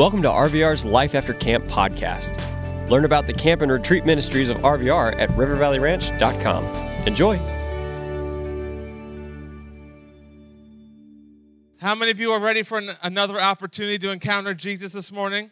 Welcome 0.00 0.22
to 0.22 0.30
RVR's 0.30 0.82
Life 0.82 1.14
After 1.14 1.34
Camp 1.34 1.66
podcast. 1.66 2.40
Learn 2.88 3.04
about 3.04 3.26
the 3.26 3.34
camp 3.34 3.60
and 3.60 3.70
retreat 3.70 4.06
ministries 4.06 4.48
of 4.48 4.56
RVR 4.56 5.14
at 5.20 5.28
rivervalleyranch.com. 5.28 6.64
Enjoy. 7.06 7.36
How 11.82 11.94
many 11.94 12.10
of 12.10 12.18
you 12.18 12.32
are 12.32 12.40
ready 12.40 12.62
for 12.62 12.78
an, 12.78 12.92
another 13.02 13.38
opportunity 13.38 13.98
to 13.98 14.08
encounter 14.08 14.54
Jesus 14.54 14.94
this 14.94 15.12
morning? 15.12 15.50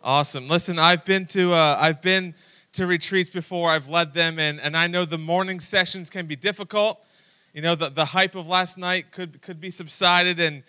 Awesome. 0.00 0.46
Listen, 0.46 0.78
I've 0.78 1.04
been 1.04 1.26
to 1.26 1.54
uh, 1.54 1.76
I've 1.80 2.00
been 2.00 2.36
to 2.74 2.86
retreats 2.86 3.30
before. 3.30 3.72
I've 3.72 3.88
led 3.88 4.14
them, 4.14 4.38
and, 4.38 4.60
and 4.60 4.76
I 4.76 4.86
know 4.86 5.04
the 5.04 5.18
morning 5.18 5.58
sessions 5.58 6.08
can 6.08 6.26
be 6.26 6.36
difficult. 6.36 7.04
You 7.52 7.62
know, 7.62 7.74
the, 7.74 7.88
the 7.88 8.04
hype 8.04 8.36
of 8.36 8.46
last 8.46 8.78
night 8.78 9.10
could 9.10 9.42
could 9.42 9.60
be 9.60 9.72
subsided, 9.72 10.38
and 10.38 10.62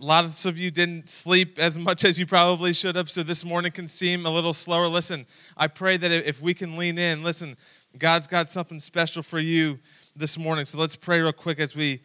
a 0.00 0.04
lot 0.04 0.46
of 0.46 0.58
you 0.58 0.70
didn't 0.70 1.10
sleep 1.10 1.58
as 1.58 1.78
much 1.78 2.04
as 2.04 2.18
you 2.18 2.24
probably 2.24 2.72
should 2.72 2.96
have. 2.96 3.10
So 3.10 3.22
this 3.22 3.44
morning 3.44 3.70
can 3.70 3.86
seem 3.86 4.24
a 4.24 4.30
little 4.30 4.54
slower. 4.54 4.88
Listen, 4.88 5.26
I 5.58 5.66
pray 5.66 5.98
that 5.98 6.10
if 6.10 6.40
we 6.40 6.54
can 6.54 6.78
lean 6.78 6.98
in, 6.98 7.22
listen, 7.22 7.58
God's 7.98 8.26
got 8.26 8.48
something 8.48 8.80
special 8.80 9.22
for 9.22 9.38
you 9.38 9.78
this 10.16 10.38
morning. 10.38 10.64
So 10.64 10.78
let's 10.78 10.96
pray 10.96 11.20
real 11.20 11.32
quick 11.32 11.60
as 11.60 11.76
we 11.76 12.00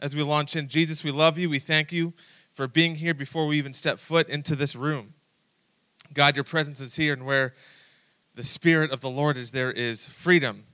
as 0.00 0.16
we 0.16 0.22
launch 0.22 0.56
in. 0.56 0.68
Jesus, 0.68 1.04
we 1.04 1.10
love 1.12 1.38
you. 1.38 1.48
We 1.48 1.60
thank 1.60 1.92
you 1.92 2.12
for 2.54 2.66
being 2.66 2.96
here 2.96 3.14
before 3.14 3.46
we 3.46 3.56
even 3.58 3.72
step 3.72 3.98
foot 4.00 4.28
into 4.28 4.56
this 4.56 4.74
room. 4.74 5.14
God, 6.12 6.34
your 6.34 6.44
presence 6.44 6.80
is 6.80 6.96
here, 6.96 7.12
and 7.12 7.24
where 7.24 7.54
the 8.34 8.44
Spirit 8.44 8.90
of 8.90 9.00
the 9.00 9.10
Lord 9.10 9.36
is, 9.36 9.52
there 9.52 9.72
is 9.72 10.06
freedom. 10.06 10.64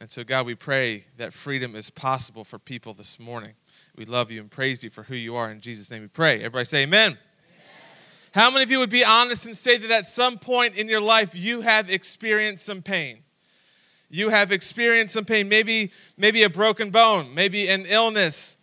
And 0.00 0.10
so, 0.10 0.24
God, 0.24 0.46
we 0.46 0.54
pray 0.54 1.06
that 1.16 1.32
freedom 1.32 1.74
is 1.74 1.88
possible 1.88 2.44
for 2.44 2.58
people 2.58 2.92
this 2.92 3.18
morning. 3.18 3.54
We 3.96 4.04
love 4.04 4.30
you 4.30 4.42
and 4.42 4.50
praise 4.50 4.84
you 4.84 4.90
for 4.90 5.04
who 5.04 5.14
you 5.14 5.36
are. 5.36 5.50
In 5.50 5.58
Jesus' 5.58 5.90
name 5.90 6.02
we 6.02 6.08
pray. 6.08 6.36
Everybody 6.36 6.66
say 6.66 6.82
amen. 6.82 7.12
amen. 7.12 7.18
How 8.32 8.50
many 8.50 8.62
of 8.62 8.70
you 8.70 8.78
would 8.78 8.90
be 8.90 9.02
honest 9.02 9.46
and 9.46 9.56
say 9.56 9.78
that 9.78 9.90
at 9.90 10.06
some 10.06 10.38
point 10.38 10.74
in 10.74 10.86
your 10.86 11.00
life 11.00 11.34
you 11.34 11.62
have 11.62 11.88
experienced 11.88 12.66
some 12.66 12.82
pain? 12.82 13.20
You 14.10 14.28
have 14.28 14.52
experienced 14.52 15.14
some 15.14 15.24
pain, 15.24 15.48
maybe, 15.48 15.92
maybe 16.18 16.42
a 16.42 16.50
broken 16.50 16.90
bone, 16.90 17.34
maybe 17.34 17.68
an 17.68 17.86
illness, 17.86 18.58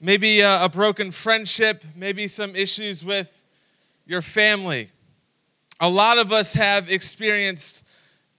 maybe 0.00 0.40
a, 0.40 0.64
a 0.64 0.70
broken 0.70 1.12
friendship, 1.12 1.84
maybe 1.94 2.26
some 2.26 2.56
issues 2.56 3.04
with 3.04 3.44
your 4.06 4.22
family. 4.22 4.88
A 5.80 5.88
lot 5.90 6.16
of 6.16 6.32
us 6.32 6.54
have 6.54 6.90
experienced 6.90 7.84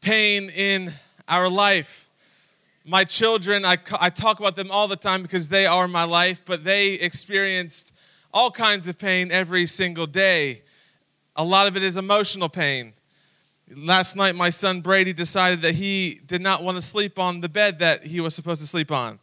pain 0.02 0.50
in 0.50 0.94
our 1.28 1.48
life. 1.48 2.03
My 2.86 3.06
children, 3.06 3.64
I, 3.64 3.78
I 3.98 4.10
talk 4.10 4.42
about 4.42 4.58
them 4.58 4.70
all 4.70 4.90
the 4.90 4.98
time 4.98 5.22
because 5.22 5.48
they 5.48 5.66
are 5.66 5.88
my 5.88 6.04
life, 6.04 6.44
but 6.46 6.66
they 6.66 6.94
experienced 6.94 7.94
all 8.34 8.52
kinds 8.52 8.90
of 8.90 8.98
pain 8.98 9.32
every 9.32 9.66
single 9.68 10.06
day. 10.06 10.64
A 11.38 11.46
lot 11.46 11.68
of 11.68 11.78
it 11.78 11.84
is 11.84 11.96
emotional 11.96 12.50
pain. 12.50 12.92
Last 13.74 14.18
night, 14.18 14.36
my 14.36 14.50
son 14.50 14.82
Brady 14.82 15.14
decided 15.14 15.62
that 15.62 15.76
he 15.76 16.20
did 16.26 16.42
not 16.42 16.62
want 16.62 16.76
to 16.76 16.82
sleep 16.82 17.18
on 17.18 17.40
the 17.40 17.48
bed 17.48 17.80
that 17.80 18.06
he 18.06 18.20
was 18.20 18.36
supposed 18.36 18.60
to 18.60 18.68
sleep 18.68 18.92
on. 18.92 19.20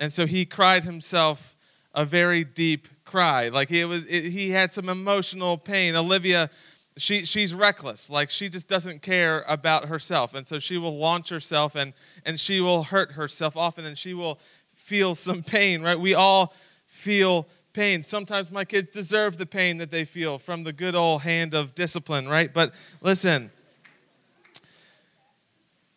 And 0.00 0.12
so 0.12 0.26
he 0.26 0.44
cried 0.44 0.82
himself 0.82 1.56
a 1.94 2.04
very 2.04 2.42
deep 2.42 2.88
cry. 3.04 3.48
Like 3.48 3.70
it 3.70 3.84
was, 3.84 4.04
it, 4.06 4.30
he 4.30 4.50
had 4.50 4.72
some 4.72 4.88
emotional 4.88 5.56
pain. 5.56 5.94
Olivia 5.94 6.50
she 6.96 7.24
she's 7.24 7.54
reckless. 7.54 8.08
Like 8.08 8.30
she 8.30 8.48
just 8.48 8.68
doesn't 8.68 9.02
care 9.02 9.44
about 9.48 9.86
herself. 9.86 10.34
And 10.34 10.46
so 10.46 10.58
she 10.58 10.78
will 10.78 10.96
launch 10.96 11.28
herself 11.28 11.74
and 11.74 11.92
and 12.24 12.38
she 12.38 12.60
will 12.60 12.84
hurt 12.84 13.12
herself 13.12 13.56
often 13.56 13.84
and 13.84 13.98
she 13.98 14.14
will 14.14 14.38
feel 14.74 15.14
some 15.14 15.42
pain 15.42 15.82
right? 15.82 15.98
We 15.98 16.14
all 16.14 16.54
feel 16.86 17.48
pain. 17.72 18.02
Sometimes 18.02 18.50
my 18.50 18.64
kids 18.64 18.90
deserve 18.90 19.38
the 19.38 19.46
pain 19.46 19.78
that 19.78 19.90
they 19.90 20.04
feel 20.04 20.38
from 20.38 20.62
the 20.62 20.72
good 20.72 20.94
old 20.94 21.22
hand 21.22 21.54
of 21.54 21.74
discipline 21.74 22.28
right? 22.28 22.52
But 22.52 22.72
listen 23.00 23.50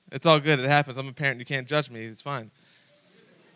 it's 0.10 0.26
all 0.26 0.40
good. 0.40 0.58
It 0.62 0.70
happens. 0.70 0.98
I'm 0.98 1.10
a 1.10 1.12
parent. 1.12 1.38
You 1.38 1.46
can't 1.46 1.68
judge 1.68 1.92
me. 1.92 2.06
It's 2.06 2.22
fine. 2.22 2.50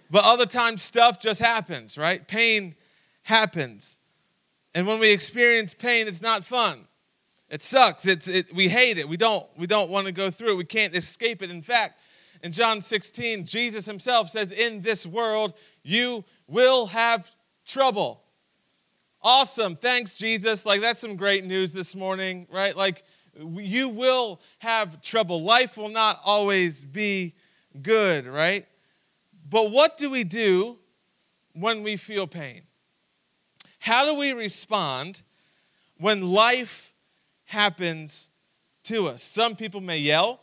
But 0.10 0.26
other 0.26 0.46
times 0.46 0.84
stuff 0.84 1.20
just 1.20 1.40
happens 1.40 1.98
right? 1.98 2.28
Pain 2.28 2.76
happens. 3.24 3.98
And 4.76 4.86
when 4.86 5.00
we 5.00 5.10
experience 5.10 5.74
pain 5.74 6.08
it's 6.08 6.22
not 6.22 6.46
fun 6.46 6.86
it 7.52 7.62
sucks. 7.62 8.08
It's, 8.08 8.30
it, 8.30 8.56
we 8.56 8.70
hate 8.70 8.98
it. 8.98 9.10
We 9.10 9.18
don't, 9.18 9.46
we 9.58 9.68
don't 9.68 9.90
want 9.92 10.08
to 10.08 10.14
go 10.14 10.32
through 10.32 10.54
it. 10.54 10.56
We 10.56 10.64
can't 10.64 10.96
escape 10.96 11.42
it. 11.44 11.52
In 11.52 11.62
fact, 11.62 12.00
in 12.42 12.54
John 12.54 12.80
16, 12.80 13.46
Jesus 13.46 13.86
himself 13.86 14.30
says, 14.30 14.52
In 14.52 14.80
this 14.80 15.06
world, 15.06 15.54
you 15.84 16.24
will 16.48 16.88
have 16.88 17.30
trouble. 17.68 18.24
Awesome. 19.22 19.76
Thanks, 19.76 20.16
Jesus. 20.16 20.66
Like, 20.66 20.80
that's 20.80 21.02
some 21.02 21.18
great 21.18 21.44
news 21.44 21.74
this 21.74 21.94
morning, 21.94 22.48
right? 22.50 22.76
Like, 22.76 23.04
you 23.38 23.90
will 23.90 24.40
have 24.60 25.02
trouble. 25.02 25.44
Life 25.44 25.76
will 25.76 25.90
not 25.90 26.22
always 26.24 26.86
be 26.86 27.36
good, 27.82 28.28
right? 28.28 28.66
But 29.50 29.72
what 29.72 29.98
do 29.98 30.10
we 30.10 30.24
do 30.24 30.80
when 31.52 31.84
we 31.84 31.98
feel 31.98 32.28
pain? 32.28 32.62
How 33.80 34.06
do 34.06 34.16
we 34.16 34.32
respond 34.32 35.22
when 35.98 36.32
life 36.32 36.91
happens 37.52 38.30
to 38.84 39.08
us. 39.08 39.22
Some 39.22 39.56
people 39.56 39.82
may 39.82 40.00
yell, 40.00 40.40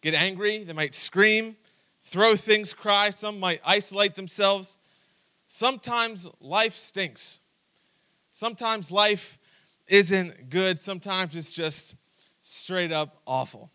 get 0.00 0.14
angry, 0.14 0.62
they 0.62 0.72
might 0.72 0.94
scream, 0.94 1.56
throw 2.02 2.36
things, 2.36 2.72
cry. 2.72 3.10
Some 3.10 3.40
might 3.40 3.60
isolate 3.64 4.14
themselves. 4.14 4.78
Sometimes 5.46 6.26
life 6.40 6.74
stinks. 6.74 7.40
Sometimes 8.30 8.90
life 8.90 9.38
isn't 9.88 10.48
good. 10.48 10.78
Sometimes 10.78 11.34
it's 11.34 11.52
just 11.52 11.96
straight 12.40 12.92
up 12.92 13.20
awful. 13.26 13.70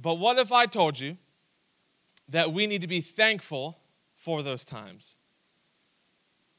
But 0.00 0.14
what 0.14 0.38
if 0.38 0.52
I 0.52 0.66
told 0.66 1.00
you 1.00 1.16
that 2.28 2.52
we 2.52 2.66
need 2.66 2.82
to 2.82 2.88
be 2.88 3.00
thankful 3.00 3.78
for 4.14 4.42
those 4.42 4.64
times? 4.64 5.16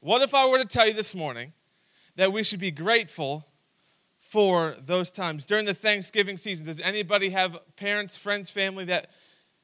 What 0.00 0.22
if 0.22 0.34
I 0.34 0.48
were 0.48 0.58
to 0.58 0.64
tell 0.64 0.88
you 0.88 0.94
this 0.94 1.14
morning 1.14 1.52
that 2.16 2.32
we 2.32 2.42
should 2.42 2.60
be 2.60 2.70
grateful 2.70 3.46
for 4.28 4.74
those 4.80 5.10
times. 5.10 5.46
During 5.46 5.64
the 5.66 5.74
Thanksgiving 5.74 6.36
season, 6.36 6.66
does 6.66 6.80
anybody 6.80 7.30
have 7.30 7.56
parents, 7.76 8.16
friends, 8.16 8.50
family 8.50 8.84
that 8.86 9.10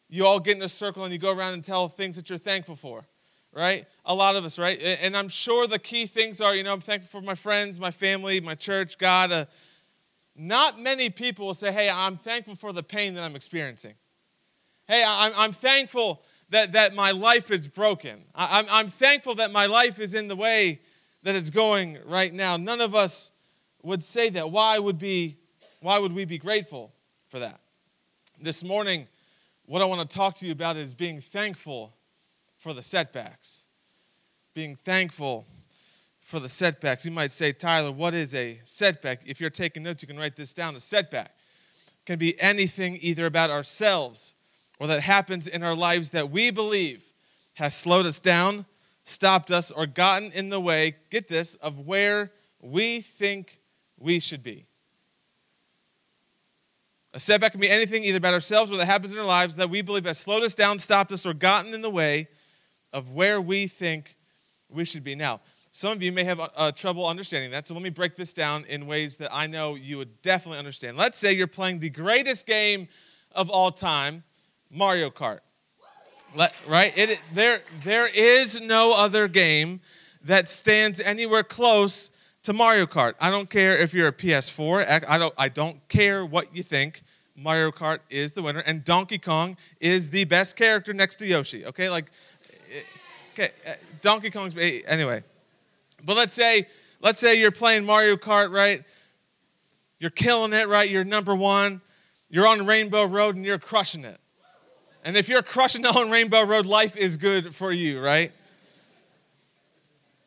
you 0.09 0.25
all 0.25 0.39
get 0.39 0.57
in 0.57 0.63
a 0.63 0.69
circle 0.69 1.05
and 1.05 1.13
you 1.13 1.19
go 1.19 1.33
around 1.33 1.55
and 1.55 1.65
tell 1.65 1.89
things 1.89 2.17
that 2.17 2.31
you're 2.31 2.39
thankful 2.39 2.77
for? 2.77 3.05
Right? 3.53 3.87
A 4.07 4.15
lot 4.15 4.37
of 4.37 4.45
us, 4.45 4.59
right? 4.59 4.81
And 4.81 5.15
I'm 5.17 5.29
sure 5.29 5.67
the 5.67 5.79
key 5.79 6.07
things 6.07 6.41
are, 6.41 6.55
you 6.55 6.63
know, 6.63 6.73
I'm 6.73 6.81
thankful 6.81 7.21
for 7.21 7.25
my 7.25 7.35
friends, 7.35 7.79
my 7.79 7.91
family, 7.91 8.41
my 8.41 8.55
church, 8.55 8.97
God. 8.97 9.31
Uh, 9.31 9.45
not 10.35 10.81
many 10.81 11.11
people 11.11 11.47
will 11.47 11.55
say, 11.55 11.71
hey, 11.71 11.91
I'm 11.91 12.17
thankful 12.17 12.55
for 12.55 12.73
the 12.73 12.83
pain 12.83 13.13
that 13.15 13.23
I'm 13.23 13.37
experiencing. 13.37 13.95
Hey, 14.89 15.05
I'm, 15.07 15.33
I'm 15.37 15.53
thankful 15.53 16.23
that, 16.49 16.73
that 16.73 16.95
my 16.95 17.11
life 17.11 17.51
is 17.51 17.69
broken. 17.69 18.25
I, 18.35 18.61
I'm, 18.61 18.67
I'm 18.71 18.89
thankful 18.89 19.35
that 19.35 19.51
my 19.51 19.67
life 19.67 19.99
is 20.01 20.15
in 20.15 20.29
the 20.29 20.37
way 20.37 20.81
that 21.25 21.35
it's 21.35 21.51
going 21.51 21.99
right 22.07 22.33
now. 22.33 22.57
None 22.57 22.81
of 22.81 22.95
us 22.95 23.32
would 23.83 24.05
say 24.05 24.31
that. 24.31 24.51
Why 24.51 24.79
would, 24.79 24.99
be, 24.99 25.37
why 25.81 25.99
would 25.99 26.13
we 26.13 26.25
be 26.25 26.39
grateful 26.39 26.93
for 27.27 27.39
that? 27.41 27.61
This 28.41 28.65
morning, 28.65 29.09
what 29.67 29.83
I 29.83 29.85
want 29.85 30.09
to 30.09 30.17
talk 30.17 30.35
to 30.37 30.47
you 30.47 30.53
about 30.53 30.77
is 30.77 30.95
being 30.95 31.21
thankful 31.21 31.95
for 32.59 32.73
the 32.73 32.83
setbacks. 32.83 33.67
Being 34.55 34.77
thankful 34.77 35.47
for 36.21 36.41
the 36.41 36.49
setbacks. 36.49 37.05
You 37.05 37.11
might 37.11 37.33
say, 37.33 37.53
Tyler, 37.53 37.93
what 37.93 38.15
is 38.15 38.35
a 38.35 38.61
setback? 38.65 39.23
If 39.27 39.41
you're 39.41 39.51
taking 39.51 39.83
notes, 39.83 40.03
you 40.03 40.09
can 40.09 40.19
write 40.19 40.37
this 40.37 40.53
down. 40.53 40.75
A 40.77 40.81
setback 40.81 41.35
can 42.07 42.19
be 42.19 42.41
anything 42.41 42.99
either 43.01 43.27
about 43.27 43.51
ourselves 43.51 44.35
or 44.79 44.87
that 44.89 45.01
happens 45.01 45.47
in 45.47 45.63
our 45.63 45.75
lives 45.75 46.11
that 46.11 46.31
we 46.31 46.51
believe 46.51 47.05
has 47.55 47.75
slowed 47.75 48.07
us 48.07 48.19
down, 48.19 48.67
stopped 49.05 49.51
us, 49.51 49.71
or 49.71 49.87
gotten 49.87 50.33
in 50.33 50.49
the 50.49 50.61
way, 50.61 50.97
get 51.11 51.29
this, 51.29 51.55
of 51.57 51.79
where 51.81 52.33
we 52.61 53.01
think 53.01 53.61
we 54.03 54.19
should 54.21 54.43
be. 54.43 54.67
A 57.15 57.21
setback 57.21 57.53
can 57.53 57.61
be 57.61 57.69
anything 57.69 58.05
either 58.05 58.17
about 58.17 58.35
ourselves 58.35 58.73
or 58.73 58.79
that 58.79 58.87
happens 58.87 59.13
in 59.13 59.19
our 59.19 59.25
lives 59.25 59.57
that 59.57 59.69
we 59.69 59.83
believe 59.83 60.05
has 60.07 60.19
slowed 60.19 60.43
us 60.43 60.55
down, 60.55 60.79
stopped 60.79 61.13
us, 61.13 61.27
or 61.27 61.35
gotten 61.35 61.75
in 61.75 61.83
the 61.83 61.91
way 61.91 62.29
of 62.93 63.11
where 63.11 63.41
we 63.41 63.67
think 63.67 64.17
we 64.71 64.85
should 64.85 65.05
be. 65.05 65.15
Now, 65.15 65.41
some 65.73 65.93
of 65.93 66.03
you 66.03 66.11
may 66.11 66.25
have 66.25 66.41
uh, 66.41 66.73
trouble 66.73 67.07
understanding 67.07 67.51
that, 67.51 67.67
so 67.67 67.75
let 67.75 67.83
me 67.83 67.91
break 67.91 68.17
this 68.17 68.33
down 68.33 68.65
in 68.65 68.87
ways 68.87 69.19
that 69.19 69.33
I 69.33 69.47
know 69.47 69.75
you 69.75 69.99
would 69.99 70.23
definitely 70.23 70.59
understand. 70.59 70.97
Let's 70.97 71.19
say 71.19 71.33
you're 71.33 71.47
playing 71.47 71.81
the 71.81 71.91
greatest 71.91 72.47
game 72.47 72.89
of 73.33 73.51
all 73.51 73.71
time, 73.71 74.25
Mario 74.71 75.11
Kart. 75.11 75.41
Let, 76.35 76.55
right? 76.67 76.97
It, 76.97 77.21
there, 77.35 77.61
there 77.85 78.07
is 78.07 78.59
no 78.59 78.95
other 78.95 79.29
game 79.29 79.81
that 80.25 80.49
stands 80.49 80.99
anywhere 80.99 81.43
close 81.43 82.11
to 82.43 82.53
Mario 82.53 82.87
Kart. 82.87 83.15
I 83.21 83.31
don't 83.31 83.49
care 83.49 83.77
if 83.77 83.95
you're 83.95 84.09
a 84.09 84.13
PS4. 84.13 85.05
I 85.09 85.19
don't, 85.19 85.35
I 85.39 85.49
don't 85.49 85.87
care 85.89 86.25
what 86.27 86.55
you 86.57 86.63
think. 86.63 87.03
Mario 87.37 87.71
Kart 87.71 88.01
is 88.11 88.33
the 88.33 88.43
winner, 88.43 88.61
and 88.61 88.85
Donkey 88.85 89.19
Kong 89.19 89.57
is 89.81 90.11
the 90.11 90.25
best 90.25 90.55
character 90.57 90.93
next 90.93 91.17
to 91.17 91.27
Yoshi. 91.27 91.65
Okay, 91.65 91.89
like, 91.89 92.11
eh, 92.71 92.81
okay, 93.33 93.51
eh, 93.65 93.75
Donkey 94.03 94.31
Kong's 94.31 94.55
anyway. 94.57 95.23
But 96.05 96.17
let's 96.17 96.35
say, 96.35 96.67
let's 97.01 97.21
say 97.21 97.41
you're 97.41 97.51
playing 97.53 97.85
Mario 97.85 98.17
Kart, 98.17 98.53
right? 98.53 98.85
You're 99.99 100.11
killing 100.11 100.53
it, 100.53 100.69
right? 100.69 100.91
You're 100.91 101.05
number 101.05 101.35
one. 101.35 101.81
You're 102.29 102.47
on 102.47 102.67
Rainbow 102.67 103.05
Road 103.05 103.37
and 103.37 103.45
you're 103.45 103.59
crushing 103.59 104.05
it. 104.05 104.19
And 105.05 105.17
if 105.17 105.29
you're 105.29 105.43
crushing 105.43 105.85
it 105.85 105.97
on 105.97 106.11
Rainbow 106.11 106.43
Road, 106.43 106.67
life 106.67 106.97
is 106.97 107.17
good 107.17 107.55
for 107.55 107.73
you, 107.73 108.01
right? 108.01 108.33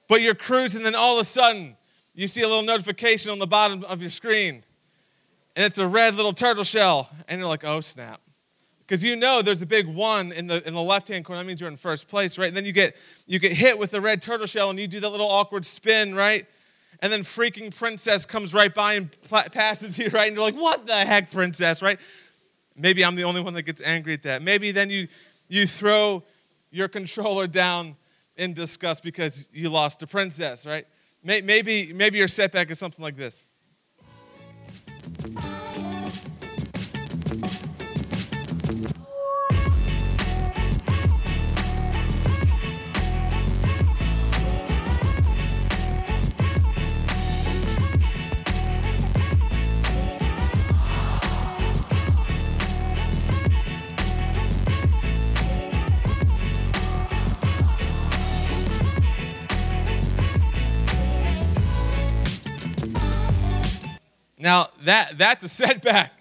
But 0.07 0.21
you're 0.21 0.35
cruising, 0.35 0.83
then 0.83 0.95
all 0.95 1.15
of 1.15 1.21
a 1.21 1.25
sudden, 1.25 1.75
you 2.15 2.27
see 2.29 2.41
a 2.41 2.47
little 2.47 2.63
notification 2.63 3.31
on 3.31 3.39
the 3.39 3.47
bottom 3.47 3.83
of 3.83 4.01
your 4.01 4.09
screen, 4.09 4.63
and 5.55 5.65
it's 5.65 5.77
a 5.77 5.87
red 5.87 6.15
little 6.15 6.33
turtle 6.33 6.63
shell, 6.63 7.09
and 7.27 7.39
you're 7.39 7.47
like, 7.47 7.65
oh 7.65 7.81
snap. 7.81 8.21
Because 8.79 9.03
you 9.03 9.15
know 9.15 9.41
there's 9.41 9.61
a 9.61 9.65
big 9.65 9.87
one 9.87 10.31
in 10.31 10.47
the, 10.47 10.65
in 10.67 10.73
the 10.73 10.81
left 10.81 11.07
hand 11.07 11.25
corner. 11.25 11.41
That 11.41 11.47
means 11.47 11.59
you're 11.59 11.69
in 11.69 11.77
first 11.77 12.07
place, 12.07 12.37
right? 12.37 12.47
And 12.47 12.55
then 12.55 12.65
you 12.65 12.71
get, 12.71 12.95
you 13.25 13.39
get 13.39 13.51
hit 13.51 13.77
with 13.77 13.91
the 13.91 13.99
red 13.99 14.21
turtle 14.21 14.47
shell, 14.47 14.69
and 14.69 14.79
you 14.79 14.87
do 14.87 14.99
that 14.99 15.09
little 15.09 15.29
awkward 15.29 15.65
spin, 15.65 16.15
right? 16.15 16.45
And 16.99 17.11
then 17.11 17.21
freaking 17.21 17.75
princess 17.75 18.25
comes 18.25 18.53
right 18.53 18.73
by 18.73 18.93
and 18.93 19.09
passes 19.51 19.97
you, 19.97 20.09
right? 20.13 20.27
And 20.27 20.35
you're 20.35 20.45
like, 20.45 20.55
what 20.55 20.85
the 20.85 20.95
heck, 20.95 21.31
princess, 21.31 21.81
right? 21.81 21.99
Maybe 22.77 23.03
I'm 23.03 23.15
the 23.15 23.23
only 23.23 23.41
one 23.41 23.53
that 23.55 23.63
gets 23.63 23.81
angry 23.81 24.13
at 24.13 24.23
that. 24.23 24.41
Maybe 24.41 24.71
then 24.71 24.89
you, 24.89 25.07
you 25.47 25.67
throw 25.67 26.23
your 26.71 26.87
controller 26.87 27.47
down 27.47 27.95
in 28.37 28.53
disgust 28.53 29.01
because 29.01 29.49
you 29.51 29.69
lost 29.69 30.03
a 30.03 30.07
princess, 30.07 30.65
right? 30.65 30.85
Maybe, 31.25 31.91
maybe 31.91 32.19
your 32.19 32.27
setback 32.27 32.69
is 32.69 32.77
something 32.77 33.01
like 33.01 33.17
this. 33.17 33.45
Now 64.45 64.67
that 64.83 65.17
that's 65.17 65.43
a 65.43 65.49
setback, 65.49 66.13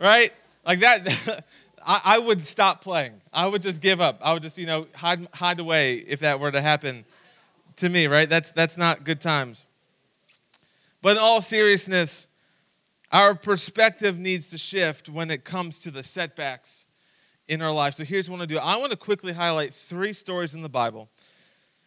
right? 0.00 0.32
Like 0.64 0.80
that, 0.80 1.44
I, 1.86 2.00
I, 2.04 2.18
would 2.18 2.46
stop 2.46 2.82
playing. 2.82 3.20
I 3.34 3.46
would 3.46 3.60
just 3.60 3.82
give 3.82 4.00
up. 4.00 4.18
I 4.22 4.32
would 4.32 4.42
just 4.42 4.56
you 4.56 4.64
know 4.64 4.86
hide 4.94 5.28
hide 5.34 5.60
away 5.60 5.96
if 5.96 6.20
that 6.20 6.40
were 6.40 6.50
to 6.50 6.62
happen 6.62 7.04
to 7.76 7.88
me, 7.90 8.06
right? 8.06 8.30
That's 8.30 8.50
that's 8.52 8.78
not 8.78 9.04
good 9.04 9.20
times. 9.20 9.66
But 11.02 11.18
in 11.18 11.18
all 11.18 11.42
seriousness, 11.42 12.28
our 13.12 13.34
perspective 13.34 14.18
needs 14.18 14.48
to 14.50 14.58
shift 14.58 15.10
when 15.10 15.30
it 15.30 15.44
comes 15.44 15.80
to 15.80 15.90
the 15.90 16.02
setbacks 16.02 16.86
in 17.46 17.60
our 17.60 17.72
life. 17.72 17.94
So 17.94 18.04
here's 18.04 18.30
what 18.30 18.36
I 18.36 18.38
want 18.38 18.48
to 18.48 18.54
do. 18.54 18.58
I 18.58 18.76
want 18.76 18.92
to 18.92 18.96
quickly 18.96 19.34
highlight 19.34 19.74
three 19.74 20.14
stories 20.14 20.54
in 20.54 20.62
the 20.62 20.70
Bible 20.70 21.10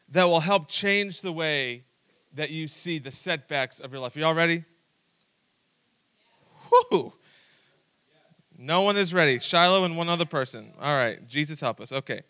that 0.10 0.26
will 0.26 0.42
help 0.42 0.68
change 0.68 1.22
the 1.22 1.34
way 1.34 1.84
that 2.36 2.52
you 2.52 2.68
see 2.68 3.00
the 3.00 3.12
setbacks 3.12 3.80
of 3.80 3.92
your 3.92 4.02
life. 4.02 4.16
Are 4.16 4.20
y'all 4.20 4.36
ready? 4.36 4.66
Whoo! 6.92 7.14
No 8.58 8.82
one 8.82 8.98
is 8.98 9.14
ready. 9.14 9.40
Shiloh 9.40 9.84
and 9.84 9.98
one 9.98 10.10
other 10.10 10.26
person. 10.26 10.72
All 10.80 10.96
right. 10.96 11.28
Jesus 11.28 11.60
help 11.60 11.82
us. 11.82 11.92
Okay. 11.92 12.22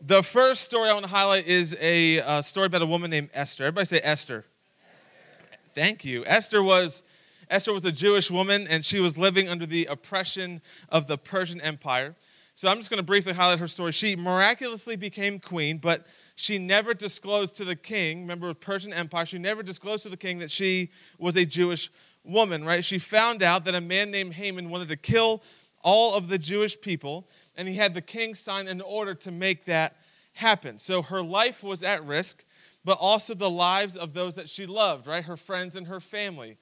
The 0.00 0.22
first 0.22 0.62
story 0.62 0.90
I 0.90 0.92
want 0.92 1.04
to 1.04 1.10
highlight 1.10 1.46
is 1.46 1.76
a, 1.80 2.18
a 2.18 2.42
story 2.42 2.66
about 2.66 2.82
a 2.82 2.86
woman 2.86 3.10
named 3.10 3.30
Esther. 3.32 3.64
Everybody 3.64 3.86
say 3.86 4.00
Esther. 4.02 4.44
Esther. 4.90 5.58
Thank 5.74 6.04
you. 6.04 6.24
Esther 6.26 6.62
was 6.62 7.02
Esther 7.50 7.72
was 7.72 7.84
a 7.84 7.92
Jewish 7.92 8.30
woman 8.30 8.66
and 8.66 8.84
she 8.84 9.00
was 9.00 9.18
living 9.18 9.48
under 9.48 9.66
the 9.66 9.86
oppression 9.86 10.60
of 10.88 11.06
the 11.06 11.18
Persian 11.18 11.60
Empire. 11.60 12.16
So 12.56 12.68
I'm 12.68 12.78
just 12.78 12.88
going 12.88 12.98
to 12.98 13.04
briefly 13.04 13.32
highlight 13.32 13.58
her 13.58 13.68
story. 13.68 13.92
She 13.92 14.14
miraculously 14.16 14.96
became 14.96 15.40
queen, 15.40 15.78
but 15.78 16.06
she 16.36 16.58
never 16.58 16.94
disclosed 16.94 17.56
to 17.56 17.64
the 17.64 17.74
king, 17.74 18.20
remember 18.20 18.48
the 18.48 18.54
Persian 18.54 18.92
Empire, 18.92 19.26
she 19.26 19.38
never 19.38 19.62
disclosed 19.62 20.04
to 20.04 20.08
the 20.08 20.16
king 20.16 20.38
that 20.38 20.50
she 20.50 20.90
was 21.18 21.36
a 21.36 21.44
Jewish 21.44 21.90
woman, 22.24 22.64
right? 22.64 22.84
She 22.84 22.98
found 22.98 23.42
out 23.42 23.64
that 23.64 23.74
a 23.74 23.80
man 23.80 24.10
named 24.10 24.34
Haman 24.34 24.70
wanted 24.70 24.88
to 24.88 24.96
kill 24.96 25.42
all 25.82 26.14
of 26.14 26.28
the 26.28 26.38
Jewish 26.38 26.80
people, 26.80 27.28
and 27.56 27.68
he 27.68 27.74
had 27.74 27.94
the 27.94 28.00
king 28.00 28.34
sign 28.34 28.66
an 28.66 28.80
order 28.80 29.14
to 29.14 29.30
make 29.30 29.66
that 29.66 29.96
happen. 30.32 30.78
So 30.78 31.02
her 31.02 31.22
life 31.22 31.62
was 31.62 31.82
at 31.82 32.04
risk, 32.04 32.44
but 32.84 32.98
also 33.00 33.34
the 33.34 33.50
lives 33.50 33.96
of 33.96 34.14
those 34.14 34.34
that 34.34 34.48
she 34.48 34.66
loved, 34.66 35.06
right? 35.06 35.24
Her 35.24 35.36
friends 35.36 35.76
and 35.76 35.86
her 35.86 36.00
family 36.00 36.56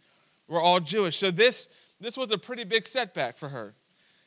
were 0.49 0.61
all 0.61 0.81
Jewish. 0.81 1.17
So 1.17 1.31
this, 1.31 1.69
this 2.01 2.17
was 2.17 2.31
a 2.33 2.39
pretty 2.39 2.65
big 2.65 2.87
setback 2.87 3.39
for 3.39 3.49
her. 3.49 3.75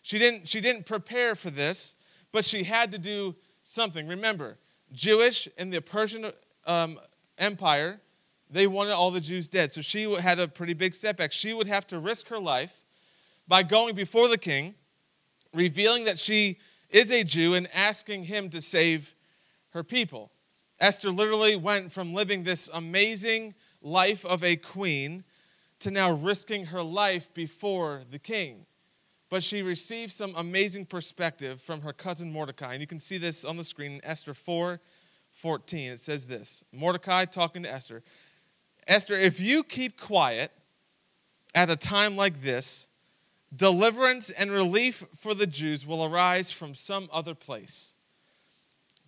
She 0.01 0.17
didn't, 0.17 0.47
she 0.47 0.61
didn't 0.61 0.85
prepare 0.85 1.35
for 1.35 1.49
this, 1.49 1.95
but 2.31 2.45
she 2.45 2.63
had 2.63 2.91
to 2.91 2.97
do 2.97 3.35
something. 3.63 4.07
Remember, 4.07 4.57
Jewish 4.91 5.47
in 5.57 5.69
the 5.69 5.81
Persian 5.81 6.31
um, 6.65 6.99
Empire, 7.37 7.99
they 8.49 8.67
wanted 8.67 8.93
all 8.93 9.11
the 9.11 9.21
Jews 9.21 9.47
dead. 9.47 9.71
So 9.71 9.81
she 9.81 10.13
had 10.15 10.39
a 10.39 10.47
pretty 10.47 10.73
big 10.73 10.95
setback. 10.95 11.31
She 11.31 11.53
would 11.53 11.67
have 11.67 11.87
to 11.87 11.99
risk 11.99 12.27
her 12.29 12.39
life 12.39 12.81
by 13.47 13.63
going 13.63 13.95
before 13.95 14.27
the 14.27 14.37
king, 14.37 14.75
revealing 15.53 16.05
that 16.05 16.19
she 16.19 16.59
is 16.89 17.11
a 17.11 17.23
Jew, 17.23 17.53
and 17.53 17.67
asking 17.73 18.25
him 18.25 18.49
to 18.49 18.61
save 18.61 19.15
her 19.71 19.83
people. 19.83 20.31
Esther 20.79 21.09
literally 21.09 21.55
went 21.55 21.91
from 21.91 22.13
living 22.13 22.43
this 22.43 22.69
amazing 22.73 23.55
life 23.81 24.25
of 24.25 24.43
a 24.43 24.55
queen 24.55 25.23
to 25.79 25.91
now 25.91 26.11
risking 26.11 26.67
her 26.67 26.83
life 26.83 27.33
before 27.33 28.03
the 28.09 28.19
king. 28.19 28.65
But 29.29 29.43
she 29.43 29.61
received 29.61 30.11
some 30.11 30.33
amazing 30.35 30.85
perspective 30.85 31.61
from 31.61 31.81
her 31.81 31.93
cousin 31.93 32.31
Mordecai. 32.31 32.73
And 32.73 32.81
you 32.81 32.87
can 32.87 32.99
see 32.99 33.17
this 33.17 33.43
on 33.43 33.57
the 33.57 33.63
screen 33.63 33.93
in 33.93 34.05
Esther 34.05 34.33
4 34.33 34.79
14. 35.31 35.91
It 35.91 35.99
says 35.99 36.27
this 36.27 36.63
Mordecai 36.71 37.25
talking 37.25 37.63
to 37.63 37.71
Esther 37.71 38.03
Esther, 38.87 39.15
if 39.15 39.39
you 39.39 39.63
keep 39.63 39.99
quiet 39.99 40.51
at 41.53 41.69
a 41.69 41.75
time 41.75 42.15
like 42.15 42.41
this, 42.41 42.87
deliverance 43.55 44.29
and 44.29 44.51
relief 44.51 45.03
for 45.15 45.33
the 45.33 45.47
Jews 45.47 45.85
will 45.85 46.03
arise 46.03 46.51
from 46.51 46.75
some 46.75 47.09
other 47.11 47.33
place, 47.33 47.93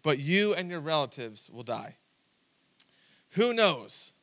but 0.02 0.20
you 0.20 0.54
and 0.54 0.70
your 0.70 0.80
relatives 0.80 1.50
will 1.52 1.64
die. 1.64 1.98
Who 3.32 3.54
knows 3.54 4.14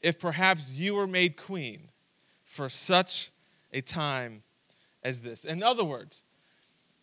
if 0.00 0.18
perhaps 0.18 0.72
you 0.72 0.94
were 0.94 1.06
made 1.06 1.36
queen 1.36 1.88
for 2.44 2.68
such 2.68 3.30
a 3.72 3.80
time 3.80 4.42
as 5.02 5.20
this? 5.20 5.44
In 5.44 5.62
other 5.62 5.84
words, 5.84 6.24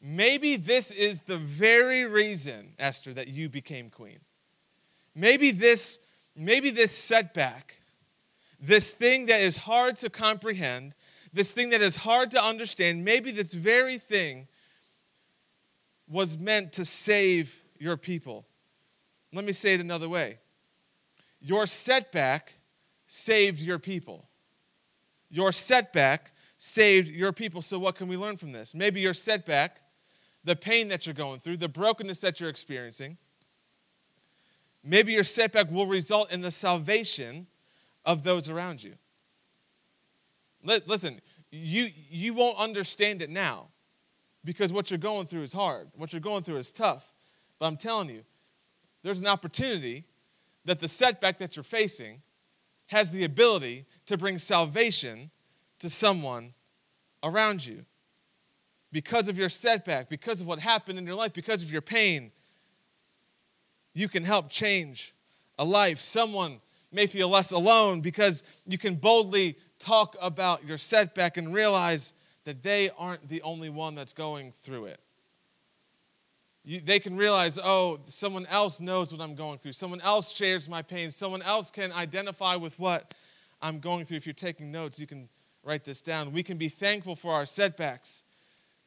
maybe 0.02 0.56
this 0.56 0.92
is 0.92 1.22
the 1.22 1.38
very 1.38 2.06
reason, 2.06 2.74
Esther, 2.80 3.14
that 3.14 3.28
you 3.28 3.50
became 3.50 3.90
queen. 3.90 4.20
Maybe 5.14 5.52
this 5.52 6.00
maybe 6.40 6.70
this 6.70 6.92
setback, 6.92 7.82
this 8.60 8.94
thing 8.94 9.26
that 9.28 9.42
is 9.42 9.58
hard 9.58 9.98
to 9.98 10.10
comprehend, 10.10 10.96
this 11.34 11.54
thing 11.54 11.70
that 11.70 11.82
is 11.82 11.98
hard 11.98 12.32
to 12.32 12.44
understand, 12.44 13.04
maybe 13.04 13.32
this 13.32 13.54
very 13.54 13.98
thing 13.98 14.48
was 16.08 16.38
meant 16.38 16.74
to 16.74 16.86
save 16.86 17.64
your 17.78 17.98
people. 17.98 18.46
Let 19.34 19.46
me 19.46 19.52
say 19.52 19.76
it 19.76 19.80
another 19.80 20.10
way 20.10 20.40
your 21.42 21.66
setback 21.66 22.56
saved 23.06 23.62
your 23.62 23.80
people. 23.80 24.28
Your 25.30 25.52
setback 25.52 26.34
saved 26.58 27.08
your 27.08 27.32
people. 27.32 27.62
So, 27.62 27.80
what 27.80 27.96
can 27.96 28.08
we 28.08 28.18
learn 28.18 28.38
from 28.38 28.52
this? 28.52 28.74
Maybe 28.74 29.00
your 29.00 29.14
setback, 29.14 29.82
the 30.44 30.56
pain 30.56 30.88
that 30.90 31.06
you're 31.06 31.16
going 31.16 31.40
through, 31.40 31.58
the 31.58 31.70
brokenness 31.70 32.20
that 32.22 32.40
you're 32.40 32.50
experiencing, 32.50 33.18
Maybe 34.84 35.14
your 35.14 35.24
setback 35.24 35.72
will 35.72 35.88
result 35.88 36.32
in 36.32 36.42
the 36.42 36.52
salvation 36.52 37.48
of 38.06 38.24
those 38.24 38.50
around 38.50 38.82
you. 38.82 38.94
Listen, 40.64 41.20
you, 41.52 41.90
you 42.10 42.34
won't 42.34 42.58
understand 42.58 43.22
it 43.22 43.30
now 43.30 43.68
because 44.44 44.72
what 44.72 44.90
you're 44.90 44.98
going 44.98 45.26
through 45.26 45.44
is 45.44 45.54
hard. 45.54 45.90
What 45.96 46.14
you're 46.14 46.22
going 46.22 46.44
through 46.44 46.58
is 46.58 46.72
tough. 46.72 47.14
But 47.60 47.68
I'm 47.68 47.78
telling 47.78 48.10
you, 48.10 48.24
there's 49.04 49.20
an 49.20 49.28
opportunity 49.28 50.06
that 50.66 50.80
the 50.80 50.88
setback 50.88 51.38
that 51.40 51.56
you're 51.56 51.64
facing 51.64 52.22
has 52.88 53.12
the 53.12 53.24
ability 53.24 53.86
to 54.06 54.18
bring 54.18 54.38
salvation 54.38 55.30
to 55.80 55.90
someone 55.90 56.54
around 57.24 57.66
you. 57.66 57.86
Because 58.92 59.28
of 59.28 59.38
your 59.38 59.50
setback, 59.50 60.10
because 60.10 60.42
of 60.42 60.48
what 60.48 60.60
happened 60.60 60.98
in 60.98 61.06
your 61.06 61.16
life, 61.16 61.34
because 61.34 61.62
of 61.62 61.72
your 61.72 61.82
pain, 61.82 62.32
you 64.00 64.08
can 64.08 64.24
help 64.24 64.50
change 64.50 65.14
a 65.58 65.66
life. 65.66 66.00
Someone 66.00 66.62
may 66.92 67.06
feel 67.06 67.28
less 67.28 67.52
alone 67.52 68.00
because 68.00 68.44
you 68.66 68.78
can 68.78 68.96
boldly 68.96 69.58
talk 69.78 70.16
about 70.22 70.66
your 70.66 70.78
setback 70.78 71.36
and 71.38 71.54
realize 71.54 72.14
that 72.46 72.64
they 72.64 72.90
aren't 72.98 73.28
the 73.28 73.42
only 73.42 73.70
one 73.70 73.96
that's 73.96 74.14
going 74.14 74.54
through 74.54 74.86
it. 74.86 75.00
You, 76.64 76.80
they 76.80 77.00
can 77.00 77.18
realize, 77.18 77.60
oh, 77.62 78.00
someone 78.08 78.46
else 78.46 78.80
knows 78.80 79.12
what 79.12 79.22
I'm 79.22 79.36
going 79.36 79.58
through. 79.58 79.74
Someone 79.74 80.02
else 80.02 80.34
shares 80.34 80.70
my 80.70 80.82
pain. 80.82 81.12
Someone 81.12 81.42
else 81.42 81.70
can 81.70 81.92
identify 81.92 82.56
with 82.56 82.80
what 82.80 83.14
I'm 83.62 83.80
going 83.80 84.06
through. 84.06 84.18
If 84.18 84.26
you're 84.26 84.34
taking 84.34 84.72
notes, 84.72 85.00
you 85.00 85.08
can 85.08 85.28
write 85.64 85.84
this 85.84 86.00
down. 86.00 86.32
We 86.32 86.44
can 86.44 86.58
be 86.58 86.70
thankful 86.70 87.16
for 87.16 87.34
our 87.34 87.46
setbacks 87.46 88.24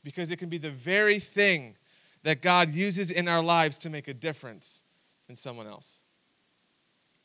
because 0.03 0.31
it 0.31 0.39
can 0.39 0.49
be 0.49 0.59
the 0.59 0.71
very 0.71 1.19
thing 1.19 1.77
that 2.23 2.41
God 2.41 2.71
uses 2.71 3.11
in 3.11 3.29
our 3.29 3.43
lives 3.43 3.79
to 3.79 3.91
make 3.91 4.09
a 4.09 4.15
difference 4.15 4.82
in 5.33 5.37
someone 5.37 5.67
else. 5.67 6.03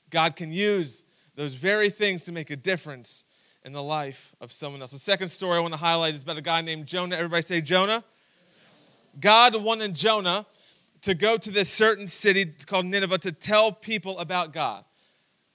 God 0.10 0.38
can 0.38 0.50
use 0.50 1.04
those 1.36 1.54
very 1.54 1.90
things 1.90 2.24
to 2.24 2.32
make 2.32 2.50
a 2.50 2.56
difference 2.56 3.26
in 3.66 3.74
the 3.74 3.84
life 3.84 4.34
of 4.40 4.54
someone 4.54 4.80
else. 4.80 4.92
The 4.92 4.98
second 4.98 5.28
story 5.28 5.58
I 5.58 5.60
want 5.60 5.74
to 5.74 5.80
highlight 5.80 6.16
is 6.16 6.24
about 6.24 6.38
a 6.38 6.42
guy 6.42 6.62
named 6.62 6.86
Jonah. 6.86 7.18
Everybody 7.18 7.44
say 7.44 7.60
Jonah. 7.60 8.02
God 9.20 9.62
wanted 9.62 9.94
Jonah 9.94 10.46
to 11.02 11.16
go 11.16 11.38
to 11.38 11.52
this 11.52 11.70
certain 11.70 12.08
city 12.08 12.46
called 12.46 12.86
Nineveh 12.86 13.18
to 13.20 13.34
tell 13.34 13.74
people 13.74 14.18
about 14.20 14.54
God. 14.54 14.86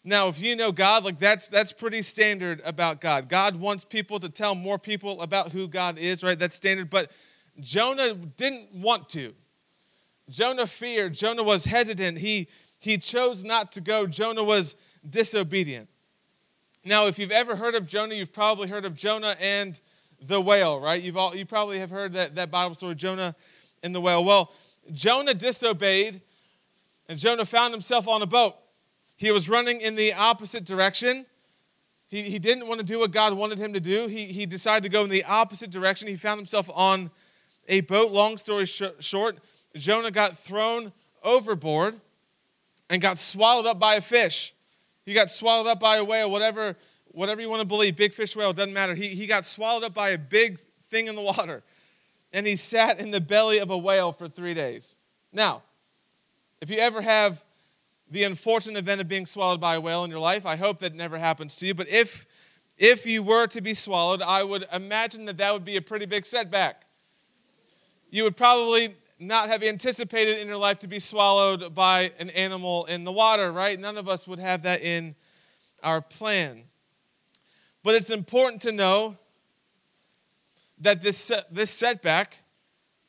Now, 0.05 0.29
if 0.29 0.43
you 0.43 0.55
know 0.55 0.73
God, 0.73 1.05
like 1.05 1.19
that's 1.19 1.49
that's 1.49 1.73
pretty 1.73 2.03
standard 2.03 2.61
about 2.67 3.01
God. 3.01 3.31
God 3.31 3.57
wants 3.57 3.83
people 3.83 4.21
to 4.21 4.29
tell 4.29 4.55
more 4.55 4.79
people 4.79 5.23
about 5.23 5.53
who 5.53 5.67
God 5.67 5.97
is, 5.97 6.23
right? 6.23 6.39
That's 6.39 6.57
standard. 6.57 6.91
But 6.91 7.11
Jonah 7.61 8.15
didn't 8.15 8.75
want 8.75 9.09
to. 9.11 9.33
Jonah 10.29 10.67
feared. 10.67 11.15
Jonah 11.15 11.43
was 11.43 11.65
hesitant. 11.65 12.19
He 12.19 12.49
he 12.79 12.99
chose 12.99 13.45
not 13.45 13.71
to 13.73 13.81
go. 13.81 14.07
Jonah 14.07 14.43
was 14.43 14.75
disobedient. 15.09 15.89
Now, 16.85 17.07
if 17.07 17.17
you've 17.17 17.31
ever 17.31 17.55
heard 17.55 17.77
of 17.77 17.87
Jonah, 17.87 18.17
you've 18.17 18.33
probably 18.33 18.67
heard 18.67 18.85
of 18.85 18.97
Jonah 18.97 19.37
and 19.41 19.81
the 20.21 20.41
whale, 20.41 20.81
right? 20.81 21.01
You've 21.01 21.17
all, 21.17 21.35
you 21.35 21.47
probably 21.47 21.79
have 21.79 21.91
heard 21.91 22.13
that, 22.15 22.35
that 22.35 22.51
Bible 22.51 22.75
story, 22.75 22.97
Jonah 22.97 23.37
and 23.85 23.95
the 23.95 24.01
whale. 24.01 24.25
Well, 24.25 24.53
Jonah 24.93 25.35
disobeyed, 25.35 26.23
and 27.09 27.21
Jonah 27.21 27.45
found 27.45 27.73
himself 27.73 28.09
on 28.09 28.21
a 28.21 28.27
boat. 28.27 28.57
He 29.17 29.31
was 29.31 29.49
running 29.49 29.81
in 29.81 29.95
the 29.95 30.13
opposite 30.15 30.65
direction. 30.65 31.27
He, 32.09 32.23
he 32.23 32.41
didn't 32.41 32.67
want 32.67 32.81
to 32.81 32.85
do 32.85 32.99
what 32.99 33.13
God 33.13 33.33
wanted 33.35 33.59
him 33.59 33.73
to 33.75 33.81
do. 33.81 34.09
He, 34.09 34.27
he 34.27 34.45
decided 34.45 34.83
to 34.83 34.89
go 34.89 35.05
in 35.05 35.11
the 35.11 35.25
opposite 35.25 35.71
direction. 35.71 36.09
He 36.09 36.17
found 36.17 36.39
himself 36.39 36.69
on 36.75 37.13
a 37.69 37.81
boat. 37.83 38.11
Long 38.11 38.39
story 38.39 38.67
sh- 38.67 38.83
short, 38.99 39.39
Jonah 39.77 40.11
got 40.11 40.37
thrown 40.37 40.93
overboard 41.23 41.99
and 42.91 43.01
got 43.01 43.19
swallowed 43.19 43.67
up 43.67 43.79
by 43.79 43.95
a 43.95 44.01
fish. 44.01 44.55
He 45.05 45.15
got 45.15 45.31
swallowed 45.31 45.67
up 45.67 45.81
by 45.81 45.97
a 45.97 46.05
whale, 46.05 46.31
whatever, 46.31 46.77
whatever 47.09 47.41
you 47.41 47.49
want 47.49 47.61
to 47.61 47.67
believe, 47.67 47.97
big 47.97 48.13
fish 48.13 48.37
whale, 48.37 48.53
doesn't 48.53 48.73
matter. 48.73 48.95
He, 48.95 49.09
he 49.09 49.27
got 49.27 49.47
swallowed 49.47 49.85
up 49.85 49.95
by 49.95 50.11
a 50.11 50.19
big 50.19 50.59
thing 50.91 51.09
in 51.09 51.17
the 51.17 51.23
water. 51.23 51.63
And 52.33 52.47
he 52.47 52.57
sat 52.57 52.99
in 52.99 53.11
the 53.11 53.21
belly 53.21 53.59
of 53.59 53.71
a 53.71 53.79
whale 53.79 54.13
for 54.13 54.29
three 54.29 54.55
days. 54.55 54.97
Now, 55.33 55.63
if 56.61 56.71
you 56.71 56.79
ever 56.79 57.03
have 57.03 57.45
the 58.11 58.25
unfortunate 58.25 58.79
event 58.79 59.01
of 59.01 59.09
being 59.09 59.27
swallowed 59.27 59.61
by 59.61 59.75
a 59.77 59.81
whale 59.81 60.05
in 60.05 60.11
your 60.11 60.21
life, 60.21 60.47
I 60.47 60.57
hope 60.57 60.79
that 60.81 60.95
never 60.95 61.19
happens 61.19 61.57
to 61.57 61.67
you. 61.67 61.75
But 61.75 61.89
if, 61.89 62.27
if 62.79 63.07
you 63.07 63.23
were 63.23 63.47
to 63.49 63.61
be 63.61 63.75
swallowed, 63.75 64.23
I 64.23 64.43
would 64.43 64.67
imagine 64.73 65.25
that 65.25 65.39
that 65.39 65.53
would 65.53 65.65
be 65.65 65.77
a 65.77 65.83
pretty 65.83 66.07
big 66.07 66.27
setback. 66.27 66.85
You 68.11 68.25
would 68.25 68.37
probably 68.37 68.95
not 69.23 69.49
have 69.49 69.63
anticipated 69.63 70.39
in 70.39 70.49
your 70.49 70.57
life 70.57 70.81
to 70.81 70.89
be 70.89 70.99
swallowed 70.99 71.75
by 71.75 72.13
an 72.19 72.31
animal 72.31 72.85
in 72.87 73.05
the 73.05 73.13
water, 73.13 73.53
right? 73.53 73.79
None 73.79 73.97
of 73.97 74.09
us 74.09 74.27
would 74.27 74.39
have 74.39 74.63
that 74.65 74.83
in 74.83 75.15
our 75.83 76.01
plan. 76.01 76.65
But 77.83 77.95
it's 77.95 78.11
important 78.11 78.63
to 78.63 78.73
know 78.73 79.17
that 80.79 81.03
this, 81.03 81.31
this 81.51 81.71
setback 81.71 82.43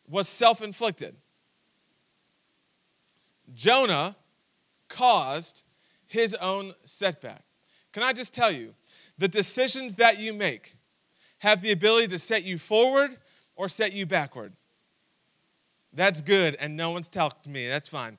was 0.08 0.27
self 0.27 0.62
inflicted. 0.62 1.15
Jonah 3.53 4.15
caused 4.89 5.63
his 6.05 6.34
own 6.36 6.74
setback. 6.84 7.43
Can 7.91 8.03
I 8.03 8.13
just 8.13 8.34
tell 8.34 8.51
you, 8.51 8.74
the 9.17 9.27
decisions 9.27 9.96
that 9.96 10.20
you 10.20 10.34
make 10.34 10.75
have 11.39 11.62
the 11.62 11.72
ability 11.72 12.08
to 12.08 12.17
set 12.17 12.43
you 12.43 12.58
forward 12.58 13.17
or 13.55 13.67
set 13.67 13.93
you 13.93 14.05
backward. 14.05 14.53
That's 15.93 16.21
good, 16.21 16.55
and 16.59 16.75
no 16.75 16.91
one's 16.91 17.09
talked 17.09 17.43
to 17.43 17.50
me. 17.50 17.67
That's 17.67 17.88
fine. 17.88 18.17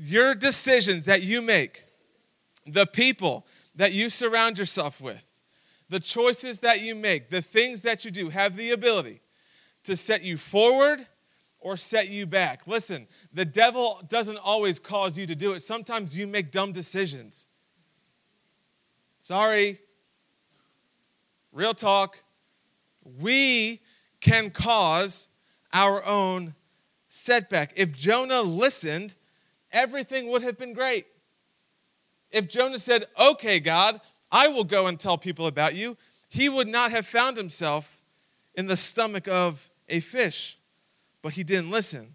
Your 0.00 0.34
decisions 0.34 1.04
that 1.04 1.22
you 1.22 1.42
make, 1.42 1.84
the 2.66 2.86
people 2.86 3.46
that 3.74 3.92
you 3.92 4.08
surround 4.08 4.58
yourself 4.58 5.00
with, 5.00 5.24
the 5.88 6.00
choices 6.00 6.60
that 6.60 6.80
you 6.80 6.94
make, 6.94 7.28
the 7.28 7.42
things 7.42 7.82
that 7.82 8.04
you 8.04 8.10
do 8.10 8.30
have 8.30 8.56
the 8.56 8.70
ability 8.70 9.20
to 9.84 9.96
set 9.96 10.22
you 10.22 10.36
forward 10.36 11.06
or 11.60 11.76
set 11.76 12.08
you 12.08 12.26
back. 12.26 12.66
Listen, 12.66 13.06
the 13.32 13.44
devil 13.44 14.00
doesn't 14.08 14.38
always 14.38 14.78
cause 14.78 15.18
you 15.18 15.26
to 15.26 15.34
do 15.34 15.52
it. 15.52 15.60
Sometimes 15.60 16.16
you 16.16 16.26
make 16.26 16.50
dumb 16.50 16.72
decisions. 16.72 17.46
Sorry. 19.20 19.80
Real 21.52 21.74
talk. 21.74 22.22
We 23.04 23.82
can 24.20 24.50
cause 24.50 25.28
our 25.72 26.04
own 26.04 26.54
setback. 27.16 27.72
If 27.76 27.92
Jonah 27.92 28.42
listened, 28.42 29.14
everything 29.72 30.28
would 30.30 30.42
have 30.42 30.58
been 30.58 30.72
great. 30.72 31.06
If 32.30 32.48
Jonah 32.48 32.78
said, 32.78 33.06
Okay, 33.18 33.60
God, 33.60 34.00
I 34.30 34.48
will 34.48 34.64
go 34.64 34.86
and 34.86 34.98
tell 34.98 35.16
people 35.16 35.46
about 35.46 35.74
you, 35.74 35.96
he 36.28 36.48
would 36.48 36.68
not 36.68 36.90
have 36.90 37.06
found 37.06 37.36
himself 37.36 38.02
in 38.54 38.66
the 38.66 38.76
stomach 38.76 39.28
of 39.28 39.70
a 39.88 40.00
fish. 40.00 40.58
But 41.22 41.32
he 41.34 41.44
didn't 41.44 41.70
listen. 41.70 42.14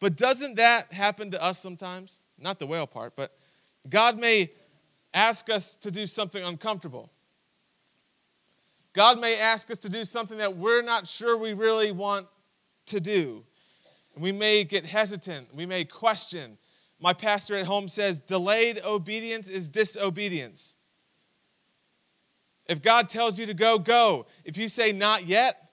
But 0.00 0.16
doesn't 0.16 0.56
that 0.56 0.92
happen 0.92 1.30
to 1.30 1.42
us 1.42 1.58
sometimes? 1.58 2.20
Not 2.38 2.58
the 2.58 2.66
whale 2.66 2.86
part, 2.86 3.16
but 3.16 3.36
God 3.88 4.18
may 4.18 4.50
ask 5.14 5.48
us 5.48 5.74
to 5.76 5.90
do 5.90 6.06
something 6.06 6.42
uncomfortable. 6.42 7.10
God 8.92 9.18
may 9.18 9.38
ask 9.38 9.70
us 9.70 9.78
to 9.80 9.88
do 9.88 10.04
something 10.04 10.38
that 10.38 10.56
we're 10.56 10.82
not 10.82 11.06
sure 11.06 11.36
we 11.36 11.52
really 11.52 11.92
want 11.92 12.26
to 12.86 13.00
do. 13.00 13.44
We 14.18 14.32
may 14.32 14.64
get 14.64 14.86
hesitant. 14.86 15.54
We 15.54 15.66
may 15.66 15.84
question. 15.84 16.58
My 16.98 17.12
pastor 17.12 17.56
at 17.56 17.66
home 17.66 17.88
says 17.88 18.20
delayed 18.20 18.80
obedience 18.84 19.48
is 19.48 19.68
disobedience. 19.68 20.76
If 22.66 22.82
God 22.82 23.08
tells 23.08 23.38
you 23.38 23.46
to 23.46 23.54
go, 23.54 23.78
go. 23.78 24.26
If 24.44 24.56
you 24.56 24.68
say 24.68 24.92
not 24.92 25.26
yet, 25.26 25.70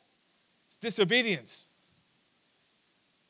it's 0.68 0.76
disobedience. 0.78 1.68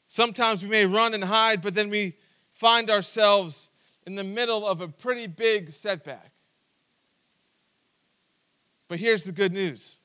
Sometimes 0.08 0.64
we 0.64 0.70
may 0.70 0.86
run 0.86 1.14
and 1.14 1.24
hide, 1.24 1.62
but 1.62 1.74
then 1.74 1.90
we 1.90 2.18
find 2.52 2.90
ourselves 2.90 3.70
in 4.06 4.16
the 4.16 4.24
middle 4.24 4.68
of 4.68 4.82
a 4.82 4.88
pretty 4.88 5.28
big 5.28 5.72
setback. 5.72 6.32
But 8.88 9.00
here's 9.00 9.24
the 9.24 9.32
good 9.32 9.54
news 9.54 9.98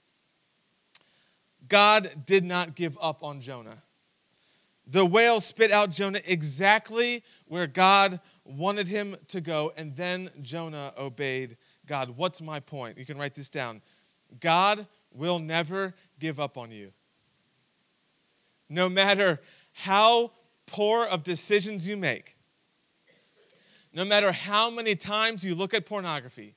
God 1.69 2.25
did 2.27 2.45
not 2.45 2.75
give 2.75 2.97
up 3.01 3.23
on 3.23 3.41
Jonah. 3.41 3.83
The 4.91 5.05
whale 5.05 5.39
spit 5.41 5.71
out 5.71 5.91
Jonah 5.91 6.23
exactly 6.25 7.23
where 7.47 7.67
God 7.67 8.21
wanted 8.45 8.89
him 8.89 9.17
to 9.29 9.43
go, 9.43 9.71
and 9.77 9.95
then 9.95 10.31
Jonah 10.41 10.95
obeyed 10.97 11.59
God. 11.87 12.17
What's 12.17 12.41
my 12.41 12.59
point? 12.59 12.97
You 12.97 13.05
can 13.05 13.19
write 13.19 13.35
this 13.35 13.51
down. 13.51 13.83
God 14.41 14.87
will 15.13 15.39
never 15.39 15.95
give 16.19 16.41
up 16.41 16.57
on 16.57 16.71
you. 16.71 16.93
No 18.71 18.89
matter 18.89 19.41
how 19.75 20.33
poor 20.65 21.05
of 21.05 21.23
decisions 21.23 21.87
you 21.87 21.99
make, 21.99 22.37
no 23.93 24.07
matter 24.07 24.33
how 24.33 24.71
many 24.71 24.97
times 24.97 25.45
you 25.45 25.55
look 25.55 25.75
at 25.75 25.85
pornography, 25.85 26.55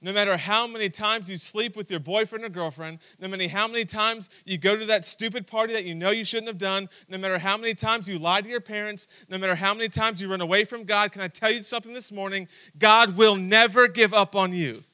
no 0.00 0.12
matter 0.12 0.36
how 0.36 0.66
many 0.66 0.88
times 0.88 1.30
you 1.30 1.38
sleep 1.38 1.76
with 1.76 1.90
your 1.90 2.00
boyfriend 2.00 2.44
or 2.44 2.48
girlfriend, 2.48 2.98
no 3.20 3.28
matter 3.28 3.48
how 3.48 3.66
many 3.66 3.84
times 3.84 4.28
you 4.44 4.58
go 4.58 4.76
to 4.76 4.86
that 4.86 5.04
stupid 5.04 5.46
party 5.46 5.72
that 5.72 5.84
you 5.84 5.94
know 5.94 6.10
you 6.10 6.24
shouldn't 6.24 6.48
have 6.48 6.58
done, 6.58 6.88
no 7.08 7.18
matter 7.18 7.38
how 7.38 7.56
many 7.56 7.74
times 7.74 8.08
you 8.08 8.18
lie 8.18 8.40
to 8.40 8.48
your 8.48 8.60
parents, 8.60 9.08
no 9.28 9.38
matter 9.38 9.54
how 9.54 9.74
many 9.74 9.88
times 9.88 10.20
you 10.20 10.30
run 10.30 10.40
away 10.40 10.64
from 10.64 10.84
God, 10.84 11.12
can 11.12 11.22
I 11.22 11.28
tell 11.28 11.50
you 11.50 11.62
something 11.62 11.92
this 11.92 12.12
morning? 12.12 12.48
God 12.78 13.16
will 13.16 13.36
never 13.36 13.88
give 13.88 14.12
up 14.12 14.36
on 14.36 14.52
you. 14.52 14.84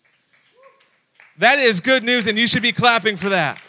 That 1.38 1.59
is 1.59 1.80
good 1.80 2.04
news, 2.04 2.26
and 2.26 2.38
you 2.38 2.47
should 2.47 2.62
be 2.62 2.73
clapping 2.73 3.16
for 3.16 3.30
that. 3.30 3.61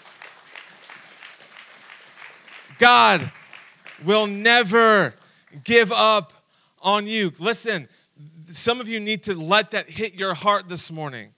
God 2.77 3.31
will 4.03 4.27
never 4.27 5.15
give 5.63 5.91
up 5.91 6.33
on 6.81 7.07
you. 7.07 7.31
Listen, 7.39 7.87
some 8.55 8.79
of 8.79 8.87
you 8.87 8.99
need 8.99 9.23
to 9.23 9.35
let 9.35 9.71
that 9.71 9.89
hit 9.89 10.13
your 10.13 10.33
heart 10.33 10.67
this 10.69 10.91
morning. 10.91 11.33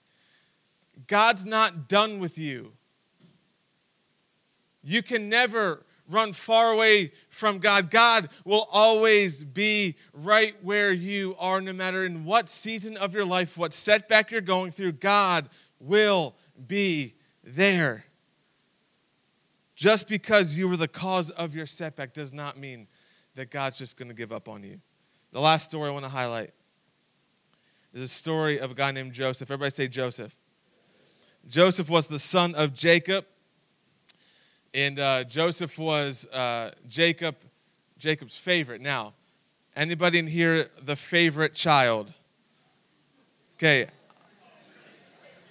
God's 1.07 1.45
not 1.45 1.87
done 1.87 2.19
with 2.19 2.37
you. 2.37 2.73
You 4.83 5.01
can 5.01 5.29
never 5.29 5.85
run 6.07 6.33
far 6.33 6.71
away 6.71 7.11
from 7.29 7.59
God. 7.59 7.89
God 7.89 8.29
will 8.43 8.67
always 8.71 9.43
be 9.43 9.95
right 10.13 10.55
where 10.63 10.91
you 10.91 11.35
are, 11.39 11.59
no 11.61 11.73
matter 11.73 12.05
in 12.05 12.25
what 12.25 12.49
season 12.49 12.95
of 12.97 13.13
your 13.13 13.25
life, 13.25 13.57
what 13.57 13.73
setback 13.73 14.31
you're 14.31 14.41
going 14.41 14.71
through, 14.71 14.93
God 14.93 15.49
will 15.79 16.35
be 16.67 17.15
there. 17.43 18.05
Just 19.75 20.07
because 20.07 20.57
you 20.57 20.69
were 20.69 20.77
the 20.77 20.87
cause 20.87 21.29
of 21.31 21.55
your 21.55 21.65
setback 21.65 22.13
does 22.13 22.33
not 22.33 22.57
mean 22.57 22.87
that 23.35 23.49
God's 23.49 23.77
just 23.77 23.97
going 23.97 24.07
to 24.07 24.13
give 24.13 24.31
up 24.31 24.47
on 24.47 24.63
you. 24.63 24.79
The 25.31 25.41
last 25.41 25.65
story 25.65 25.89
I 25.89 25.91
want 25.91 26.05
to 26.05 26.09
highlight 26.09 26.51
is 27.95 28.01
a 28.01 28.07
story 28.09 28.59
of 28.59 28.71
a 28.71 28.73
guy 28.73 28.91
named 28.91 29.13
Joseph. 29.13 29.49
Everybody 29.49 29.71
say 29.71 29.87
Joseph. 29.87 30.35
Joseph 31.47 31.89
was 31.89 32.07
the 32.07 32.19
son 32.19 32.53
of 32.53 32.73
Jacob, 32.73 33.25
and 34.73 34.99
uh, 34.99 35.23
Joseph 35.23 35.79
was 35.79 36.27
uh, 36.33 36.71
Jacob, 36.89 37.37
Jacob's 37.97 38.37
favorite. 38.37 38.81
Now, 38.81 39.13
anybody 39.77 40.19
in 40.19 40.27
here 40.27 40.69
the 40.83 40.97
favorite 40.97 41.53
child? 41.53 42.11
Okay, 43.57 43.87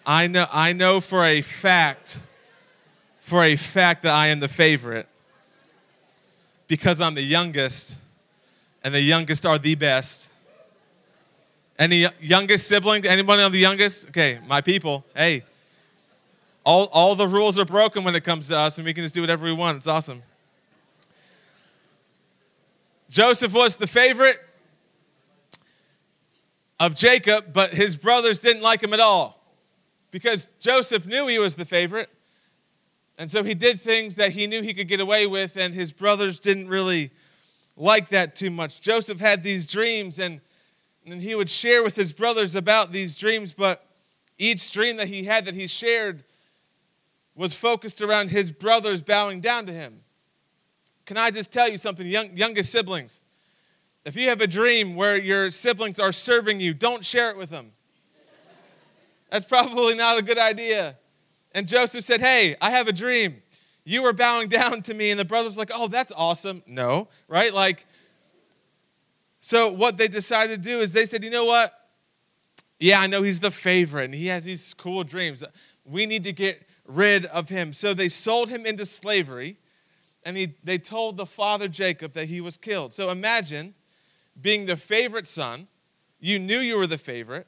I 0.04 0.26
know. 0.26 0.46
I 0.52 0.74
know 0.74 1.00
for 1.00 1.24
a 1.24 1.40
fact, 1.40 2.18
for 3.20 3.42
a 3.42 3.56
fact 3.56 4.02
that 4.02 4.12
I 4.12 4.26
am 4.26 4.40
the 4.40 4.48
favorite 4.48 5.08
because 6.66 7.00
I'm 7.00 7.14
the 7.14 7.22
youngest, 7.22 7.96
and 8.82 8.92
the 8.92 9.00
youngest 9.00 9.46
are 9.46 9.58
the 9.58 9.76
best. 9.76 10.28
Any 11.78 12.06
youngest 12.20 12.68
sibling? 12.68 13.04
Anybody 13.06 13.42
on 13.42 13.52
the 13.52 13.58
youngest? 13.58 14.08
Okay, 14.08 14.38
my 14.46 14.60
people. 14.60 15.04
Hey, 15.14 15.44
all, 16.64 16.88
all 16.92 17.14
the 17.14 17.26
rules 17.26 17.58
are 17.58 17.64
broken 17.64 18.04
when 18.04 18.14
it 18.14 18.24
comes 18.24 18.48
to 18.48 18.56
us, 18.56 18.78
and 18.78 18.84
we 18.84 18.94
can 18.94 19.04
just 19.04 19.14
do 19.14 19.20
whatever 19.20 19.44
we 19.44 19.52
want. 19.52 19.78
It's 19.78 19.86
awesome. 19.86 20.22
Joseph 23.10 23.52
was 23.52 23.76
the 23.76 23.86
favorite 23.86 24.38
of 26.80 26.94
Jacob, 26.94 27.52
but 27.52 27.72
his 27.72 27.96
brothers 27.96 28.38
didn't 28.38 28.62
like 28.62 28.82
him 28.82 28.92
at 28.92 29.00
all 29.00 29.40
because 30.10 30.46
Joseph 30.60 31.06
knew 31.06 31.26
he 31.26 31.38
was 31.38 31.56
the 31.56 31.64
favorite. 31.64 32.08
And 33.18 33.30
so 33.30 33.44
he 33.44 33.54
did 33.54 33.80
things 33.80 34.16
that 34.16 34.32
he 34.32 34.46
knew 34.46 34.62
he 34.62 34.74
could 34.74 34.88
get 34.88 35.00
away 35.00 35.26
with, 35.26 35.56
and 35.56 35.72
his 35.72 35.92
brothers 35.92 36.40
didn't 36.40 36.68
really 36.68 37.10
like 37.76 38.08
that 38.08 38.34
too 38.34 38.50
much. 38.50 38.80
Joseph 38.80 39.20
had 39.20 39.42
these 39.42 39.66
dreams, 39.66 40.18
and, 40.18 40.40
and 41.06 41.20
he 41.20 41.34
would 41.34 41.50
share 41.50 41.82
with 41.82 41.96
his 41.96 42.12
brothers 42.12 42.54
about 42.54 42.92
these 42.92 43.16
dreams, 43.16 43.52
but 43.52 43.86
each 44.38 44.70
dream 44.70 44.96
that 44.96 45.08
he 45.08 45.24
had 45.24 45.44
that 45.44 45.54
he 45.54 45.66
shared 45.66 46.24
was 47.34 47.54
focused 47.54 48.00
around 48.00 48.30
his 48.30 48.50
brothers 48.50 49.02
bowing 49.02 49.40
down 49.40 49.66
to 49.66 49.72
him. 49.72 50.00
Can 51.04 51.16
I 51.16 51.30
just 51.30 51.52
tell 51.52 51.68
you 51.68 51.78
something, 51.78 52.06
young, 52.06 52.36
youngest 52.36 52.72
siblings? 52.72 53.20
If 54.04 54.16
you 54.16 54.28
have 54.28 54.40
a 54.40 54.46
dream 54.46 54.94
where 54.94 55.16
your 55.16 55.50
siblings 55.50 55.98
are 55.98 56.12
serving 56.12 56.60
you, 56.60 56.74
don't 56.74 57.04
share 57.04 57.30
it 57.30 57.36
with 57.36 57.50
them. 57.50 57.72
That's 59.30 59.44
probably 59.44 59.94
not 59.94 60.18
a 60.18 60.22
good 60.22 60.38
idea. 60.38 60.96
And 61.52 61.66
Joseph 61.66 62.04
said, 62.04 62.20
Hey, 62.20 62.56
I 62.60 62.70
have 62.70 62.88
a 62.88 62.92
dream. 62.92 63.42
You 63.84 64.02
were 64.02 64.12
bowing 64.12 64.48
down 64.60 64.82
to 64.82 64.94
me. 64.94 65.10
And 65.10 65.18
the 65.18 65.24
brothers 65.24 65.56
like, 65.56 65.70
Oh, 65.74 65.88
that's 65.88 66.12
awesome. 66.14 66.62
No, 66.66 67.08
right? 67.28 67.52
Like, 67.52 67.86
so 69.44 69.70
what 69.70 69.98
they 69.98 70.08
decided 70.08 70.62
to 70.62 70.70
do 70.70 70.80
is 70.80 70.94
they 70.94 71.04
said, 71.04 71.22
You 71.22 71.28
know 71.28 71.44
what? 71.44 71.70
Yeah, 72.80 73.00
I 73.00 73.06
know 73.08 73.22
he's 73.22 73.40
the 73.40 73.50
favorite 73.50 74.06
and 74.06 74.14
he 74.14 74.28
has 74.28 74.44
these 74.44 74.72
cool 74.72 75.04
dreams. 75.04 75.44
We 75.84 76.06
need 76.06 76.24
to 76.24 76.32
get 76.32 76.66
rid 76.86 77.26
of 77.26 77.50
him. 77.50 77.74
So 77.74 77.92
they 77.92 78.08
sold 78.08 78.48
him 78.48 78.64
into 78.64 78.86
slavery, 78.86 79.58
and 80.24 80.38
he, 80.38 80.54
they 80.64 80.78
told 80.78 81.18
the 81.18 81.26
father 81.26 81.68
Jacob 81.68 82.14
that 82.14 82.24
he 82.24 82.40
was 82.40 82.56
killed. 82.56 82.94
So 82.94 83.10
imagine 83.10 83.74
being 84.40 84.64
the 84.64 84.78
favorite 84.78 85.26
son. 85.26 85.68
You 86.20 86.38
knew 86.38 86.60
you 86.60 86.78
were 86.78 86.86
the 86.86 86.96
favorite. 86.96 87.46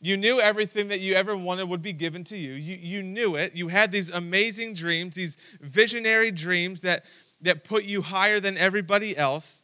You 0.00 0.16
knew 0.16 0.40
everything 0.40 0.88
that 0.88 1.00
you 1.00 1.16
ever 1.16 1.36
wanted 1.36 1.68
would 1.68 1.82
be 1.82 1.92
given 1.92 2.24
to 2.24 2.36
you. 2.38 2.54
You, 2.54 2.76
you 2.76 3.02
knew 3.02 3.36
it. 3.36 3.54
You 3.54 3.68
had 3.68 3.92
these 3.92 4.08
amazing 4.08 4.72
dreams, 4.72 5.14
these 5.14 5.36
visionary 5.60 6.30
dreams 6.30 6.80
that, 6.80 7.04
that 7.42 7.62
put 7.62 7.84
you 7.84 8.00
higher 8.00 8.40
than 8.40 8.56
everybody 8.56 9.14
else. 9.14 9.62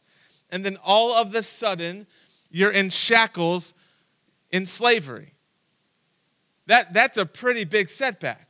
And 0.53 0.63
then 0.63 0.77
all 0.83 1.15
of 1.15 1.33
a 1.33 1.41
sudden, 1.41 2.05
you're 2.51 2.69
in 2.69 2.91
shackles 2.91 3.73
in 4.51 4.67
slavery. 4.67 5.33
That, 6.67 6.93
that's 6.93 7.17
a 7.17 7.25
pretty 7.25 7.65
big 7.65 7.89
setback. 7.89 8.49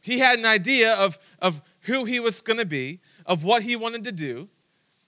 He 0.00 0.20
had 0.20 0.38
an 0.38 0.46
idea 0.46 0.94
of, 0.94 1.18
of 1.38 1.60
who 1.82 2.06
he 2.06 2.18
was 2.18 2.40
going 2.40 2.56
to 2.56 2.64
be, 2.64 3.00
of 3.26 3.44
what 3.44 3.62
he 3.62 3.76
wanted 3.76 4.04
to 4.04 4.12
do. 4.12 4.48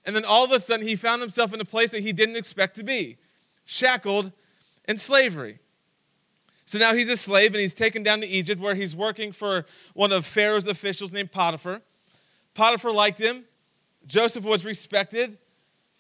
And 0.05 0.15
then 0.15 0.27
all 0.27 0.45
of 0.45 0.53
a 0.53 0.61
sudden, 0.61 0.87
he 0.87 0.95
found 0.95 1.23
himself 1.23 1.55
in 1.55 1.61
a 1.61 1.65
place 1.65 1.93
that 1.93 2.03
he 2.03 2.13
didn't 2.13 2.37
expect 2.37 2.77
to 2.77 2.83
be 2.85 3.17
shackled 3.65 4.31
in 4.87 4.99
slavery. 4.99 5.59
So 6.67 6.79
now 6.79 6.93
he's 6.93 7.09
a 7.09 7.17
slave 7.17 7.53
and 7.53 7.63
he's 7.63 7.73
taken 7.73 8.03
down 8.03 8.21
to 8.21 8.27
Egypt 8.27 8.61
where 8.61 8.75
he's 8.75 8.95
working 8.95 9.33
for 9.33 9.65
one 9.95 10.13
of 10.13 10.27
Pharaoh's 10.27 10.67
officials 10.67 11.15
named 11.15 11.33
Potiphar. 11.33 11.81
Potiphar 12.53 12.93
liked 12.93 13.19
him. 13.19 13.47
Joseph 14.07 14.45
was 14.45 14.67
respected. 14.67 15.39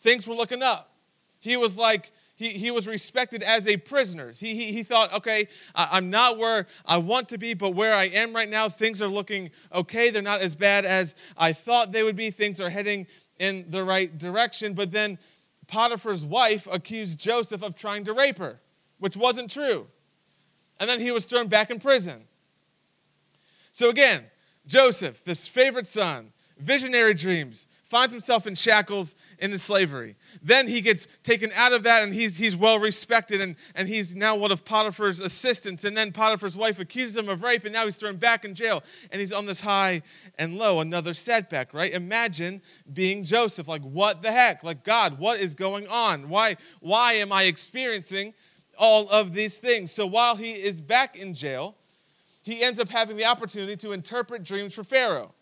Things 0.00 0.26
were 0.26 0.34
looking 0.34 0.62
up. 0.62 0.92
He 1.38 1.56
was 1.56 1.76
like 1.76 2.12
he, 2.40 2.48
he 2.48 2.70
was 2.70 2.86
respected 2.86 3.42
as 3.42 3.68
a 3.68 3.76
prisoner. 3.76 4.32
He, 4.32 4.54
he, 4.54 4.72
he 4.72 4.82
thought, 4.82 5.12
okay, 5.12 5.48
I, 5.74 5.88
I'm 5.92 6.08
not 6.08 6.38
where 6.38 6.66
I 6.86 6.96
want 6.96 7.28
to 7.28 7.38
be, 7.38 7.52
but 7.52 7.74
where 7.74 7.94
I 7.94 8.04
am 8.04 8.34
right 8.34 8.48
now, 8.48 8.70
things 8.70 9.02
are 9.02 9.08
looking 9.08 9.50
okay. 9.74 10.08
They're 10.08 10.22
not 10.22 10.40
as 10.40 10.54
bad 10.54 10.86
as 10.86 11.14
I 11.36 11.52
thought 11.52 11.92
they 11.92 12.02
would 12.02 12.16
be. 12.16 12.30
Things 12.30 12.58
are 12.58 12.70
heading 12.70 13.06
in 13.38 13.66
the 13.68 13.84
right 13.84 14.16
direction. 14.16 14.72
But 14.72 14.90
then 14.90 15.18
Potiphar's 15.66 16.24
wife 16.24 16.66
accused 16.72 17.18
Joseph 17.18 17.62
of 17.62 17.76
trying 17.76 18.04
to 18.04 18.14
rape 18.14 18.38
her, 18.38 18.58
which 19.00 19.18
wasn't 19.18 19.50
true. 19.50 19.86
And 20.78 20.88
then 20.88 20.98
he 20.98 21.12
was 21.12 21.26
thrown 21.26 21.48
back 21.48 21.68
in 21.68 21.78
prison. 21.78 22.22
So 23.70 23.90
again, 23.90 24.24
Joseph, 24.66 25.22
this 25.24 25.46
favorite 25.46 25.86
son, 25.86 26.32
visionary 26.58 27.12
dreams, 27.12 27.66
finds 27.90 28.14
himself 28.14 28.46
in 28.46 28.54
shackles 28.54 29.16
in 29.40 29.50
the 29.50 29.58
slavery. 29.58 30.14
Then 30.40 30.68
he 30.68 30.80
gets 30.80 31.08
taken 31.24 31.50
out 31.56 31.72
of 31.72 31.82
that 31.82 32.04
and 32.04 32.14
he's, 32.14 32.36
he's 32.36 32.56
well 32.56 32.78
respected 32.78 33.40
and, 33.40 33.56
and 33.74 33.88
he's 33.88 34.14
now 34.14 34.36
one 34.36 34.52
of 34.52 34.64
Potiphar's 34.64 35.18
assistants. 35.18 35.84
And 35.84 35.96
then 35.96 36.12
Potiphar's 36.12 36.56
wife 36.56 36.78
accuses 36.78 37.16
him 37.16 37.28
of 37.28 37.42
rape 37.42 37.64
and 37.64 37.72
now 37.72 37.84
he's 37.84 37.96
thrown 37.96 38.16
back 38.16 38.44
in 38.44 38.54
jail 38.54 38.84
and 39.10 39.20
he's 39.20 39.32
on 39.32 39.44
this 39.44 39.60
high 39.60 40.02
and 40.38 40.56
low. 40.56 40.78
Another 40.78 41.12
setback, 41.12 41.74
right? 41.74 41.92
Imagine 41.92 42.62
being 42.92 43.24
Joseph. 43.24 43.66
Like, 43.66 43.82
what 43.82 44.22
the 44.22 44.30
heck? 44.30 44.62
Like, 44.62 44.84
God, 44.84 45.18
what 45.18 45.40
is 45.40 45.54
going 45.54 45.88
on? 45.88 46.28
Why, 46.28 46.56
why 46.78 47.14
am 47.14 47.32
I 47.32 47.42
experiencing 47.42 48.34
all 48.78 49.08
of 49.08 49.34
these 49.34 49.58
things? 49.58 49.90
So 49.90 50.06
while 50.06 50.36
he 50.36 50.52
is 50.52 50.80
back 50.80 51.16
in 51.16 51.34
jail, 51.34 51.74
he 52.42 52.62
ends 52.62 52.78
up 52.78 52.88
having 52.88 53.16
the 53.16 53.24
opportunity 53.24 53.76
to 53.78 53.90
interpret 53.90 54.44
dreams 54.44 54.74
for 54.74 54.84
Pharaoh. 54.84 55.34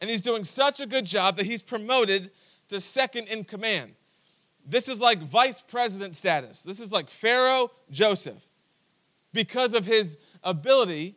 And 0.00 0.10
he's 0.10 0.20
doing 0.20 0.44
such 0.44 0.80
a 0.80 0.86
good 0.86 1.06
job 1.06 1.36
that 1.36 1.46
he's 1.46 1.62
promoted 1.62 2.30
to 2.68 2.80
second 2.80 3.28
in 3.28 3.44
command. 3.44 3.94
This 4.66 4.88
is 4.88 5.00
like 5.00 5.20
vice 5.20 5.60
president 5.60 6.16
status. 6.16 6.62
This 6.62 6.80
is 6.80 6.90
like 6.90 7.10
Pharaoh 7.10 7.70
Joseph 7.90 8.48
because 9.32 9.74
of 9.74 9.84
his 9.84 10.16
ability 10.42 11.16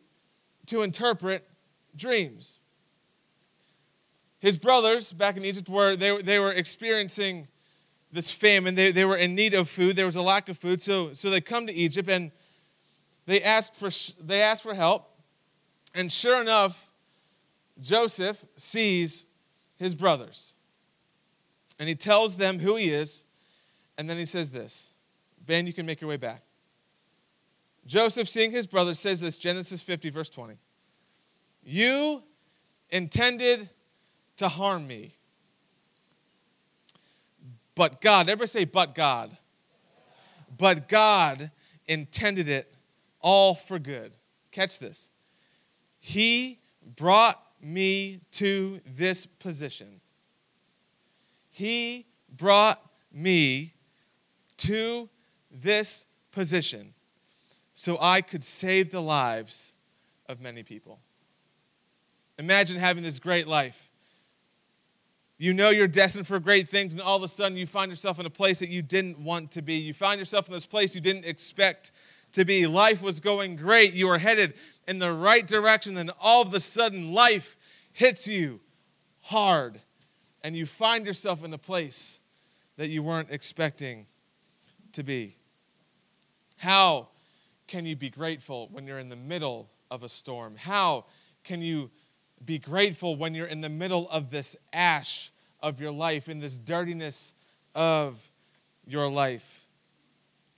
to 0.67 0.81
interpret 0.81 1.47
dreams. 1.95 2.59
His 4.39 4.57
brothers 4.57 5.11
back 5.11 5.37
in 5.37 5.45
Egypt 5.45 5.69
were 5.69 5.95
they, 5.95 6.21
they 6.21 6.39
were 6.39 6.51
experiencing 6.51 7.47
this 8.11 8.29
famine. 8.29 8.75
They, 8.75 8.91
they 8.91 9.05
were 9.05 9.15
in 9.15 9.33
need 9.35 9.53
of 9.53 9.69
food. 9.69 9.95
There 9.95 10.05
was 10.05 10.15
a 10.15 10.21
lack 10.21 10.49
of 10.49 10.57
food. 10.57 10.81
So, 10.81 11.13
so 11.13 11.29
they 11.29 11.41
come 11.41 11.67
to 11.67 11.73
Egypt 11.73 12.09
and 12.09 12.31
they 13.25 13.41
ask 13.41 13.73
for, 13.73 13.89
they 14.23 14.41
ask 14.41 14.61
for 14.61 14.73
help. 14.73 15.09
And 15.95 16.11
sure 16.11 16.39
enough, 16.41 16.86
Joseph 17.81 18.45
sees 18.55 19.25
his 19.77 19.95
brothers 19.95 20.53
and 21.79 21.87
he 21.87 21.95
tells 21.95 22.37
them 22.37 22.59
who 22.59 22.75
he 22.75 22.89
is. 22.89 23.23
And 23.97 24.09
then 24.09 24.17
he 24.17 24.25
says 24.25 24.51
this 24.51 24.93
Ben, 25.45 25.67
you 25.67 25.73
can 25.73 25.85
make 25.85 26.01
your 26.01 26.09
way 26.09 26.17
back. 26.17 26.43
Joseph, 27.85 28.27
seeing 28.27 28.51
his 28.51 28.67
brothers, 28.67 28.99
says 28.99 29.21
this 29.21 29.37
Genesis 29.37 29.81
50, 29.81 30.09
verse 30.09 30.29
20. 30.29 30.55
You 31.63 32.23
intended 32.89 33.69
to 34.37 34.49
harm 34.49 34.87
me. 34.87 35.15
But 37.75 38.01
God, 38.01 38.27
everybody 38.27 38.47
say, 38.47 38.65
but 38.65 38.95
God. 38.95 39.37
But 40.57 40.87
God 40.87 41.51
intended 41.87 42.47
it 42.47 42.73
all 43.21 43.53
for 43.53 43.79
good. 43.79 44.13
Catch 44.51 44.79
this. 44.79 45.09
He 45.99 46.59
brought 46.95 47.41
me 47.61 48.21
to 48.33 48.81
this 48.85 49.25
position. 49.25 50.01
He 51.49 52.05
brought 52.29 52.81
me 53.11 53.73
to 54.57 55.09
this 55.51 56.05
position 56.31 56.93
so 57.73 57.97
I 57.99 58.21
could 58.21 58.43
save 58.43 58.91
the 58.91 59.01
lives 59.01 59.73
of 60.27 60.41
many 60.41 60.63
people. 60.63 60.99
Imagine 62.39 62.77
having 62.77 63.03
this 63.03 63.19
great 63.19 63.47
life. 63.47 63.89
You 65.39 65.53
know 65.53 65.69
you're 65.69 65.87
destined 65.87 66.25
for 66.25 66.39
great 66.39 66.67
things, 66.67 66.93
and 66.93 67.01
all 67.01 67.15
of 67.15 67.23
a 67.23 67.27
sudden 67.27 67.57
you 67.57 67.67
find 67.67 67.91
yourself 67.91 68.19
in 68.19 68.25
a 68.25 68.31
place 68.31 68.59
that 68.59 68.69
you 68.69 68.81
didn't 68.81 69.19
want 69.19 69.51
to 69.51 69.61
be. 69.61 69.75
You 69.75 69.93
find 69.93 70.19
yourself 70.19 70.47
in 70.47 70.53
this 70.53 70.65
place 70.65 70.95
you 70.95 71.01
didn't 71.01 71.25
expect 71.25 71.91
to 72.37 72.45
be. 72.45 72.67
Life 72.67 73.01
was 73.01 73.19
going 73.19 73.55
great. 73.55 73.93
You 73.93 74.07
were 74.07 74.19
headed 74.19 74.53
in 74.87 74.99
the 74.99 75.11
right 75.11 75.45
direction, 75.45 75.97
and 75.97 76.11
all 76.21 76.43
of 76.43 76.53
a 76.53 76.59
sudden 76.59 77.11
life 77.11 77.57
hits 77.91 78.27
you 78.27 78.59
hard 79.21 79.81
and 80.43 80.55
you 80.55 80.67
find 80.67 81.05
yourself 81.05 81.43
in 81.43 81.51
a 81.51 81.57
place 81.57 82.19
that 82.77 82.89
you 82.89 83.01
weren't 83.01 83.29
expecting 83.31 84.05
to 84.93 85.01
be. 85.01 85.35
How 86.57 87.09
can 87.65 87.87
you 87.87 87.95
be 87.95 88.09
grateful 88.09 88.69
when 88.71 88.85
you're 88.85 88.99
in 88.99 89.09
the 89.09 89.15
middle 89.15 89.71
of 89.89 90.03
a 90.03 90.09
storm? 90.09 90.55
How 90.55 91.05
can 91.43 91.61
you 91.63 91.89
be 92.45 92.59
grateful 92.59 93.15
when 93.15 93.33
you're 93.33 93.47
in 93.47 93.61
the 93.61 93.69
middle 93.69 94.07
of 94.09 94.29
this 94.29 94.55
ash 94.71 95.31
of 95.59 95.81
your 95.81 95.91
life, 95.91 96.29
in 96.29 96.39
this 96.39 96.55
dirtiness 96.55 97.33
of 97.73 98.31
your 98.85 99.09
life? 99.09 99.67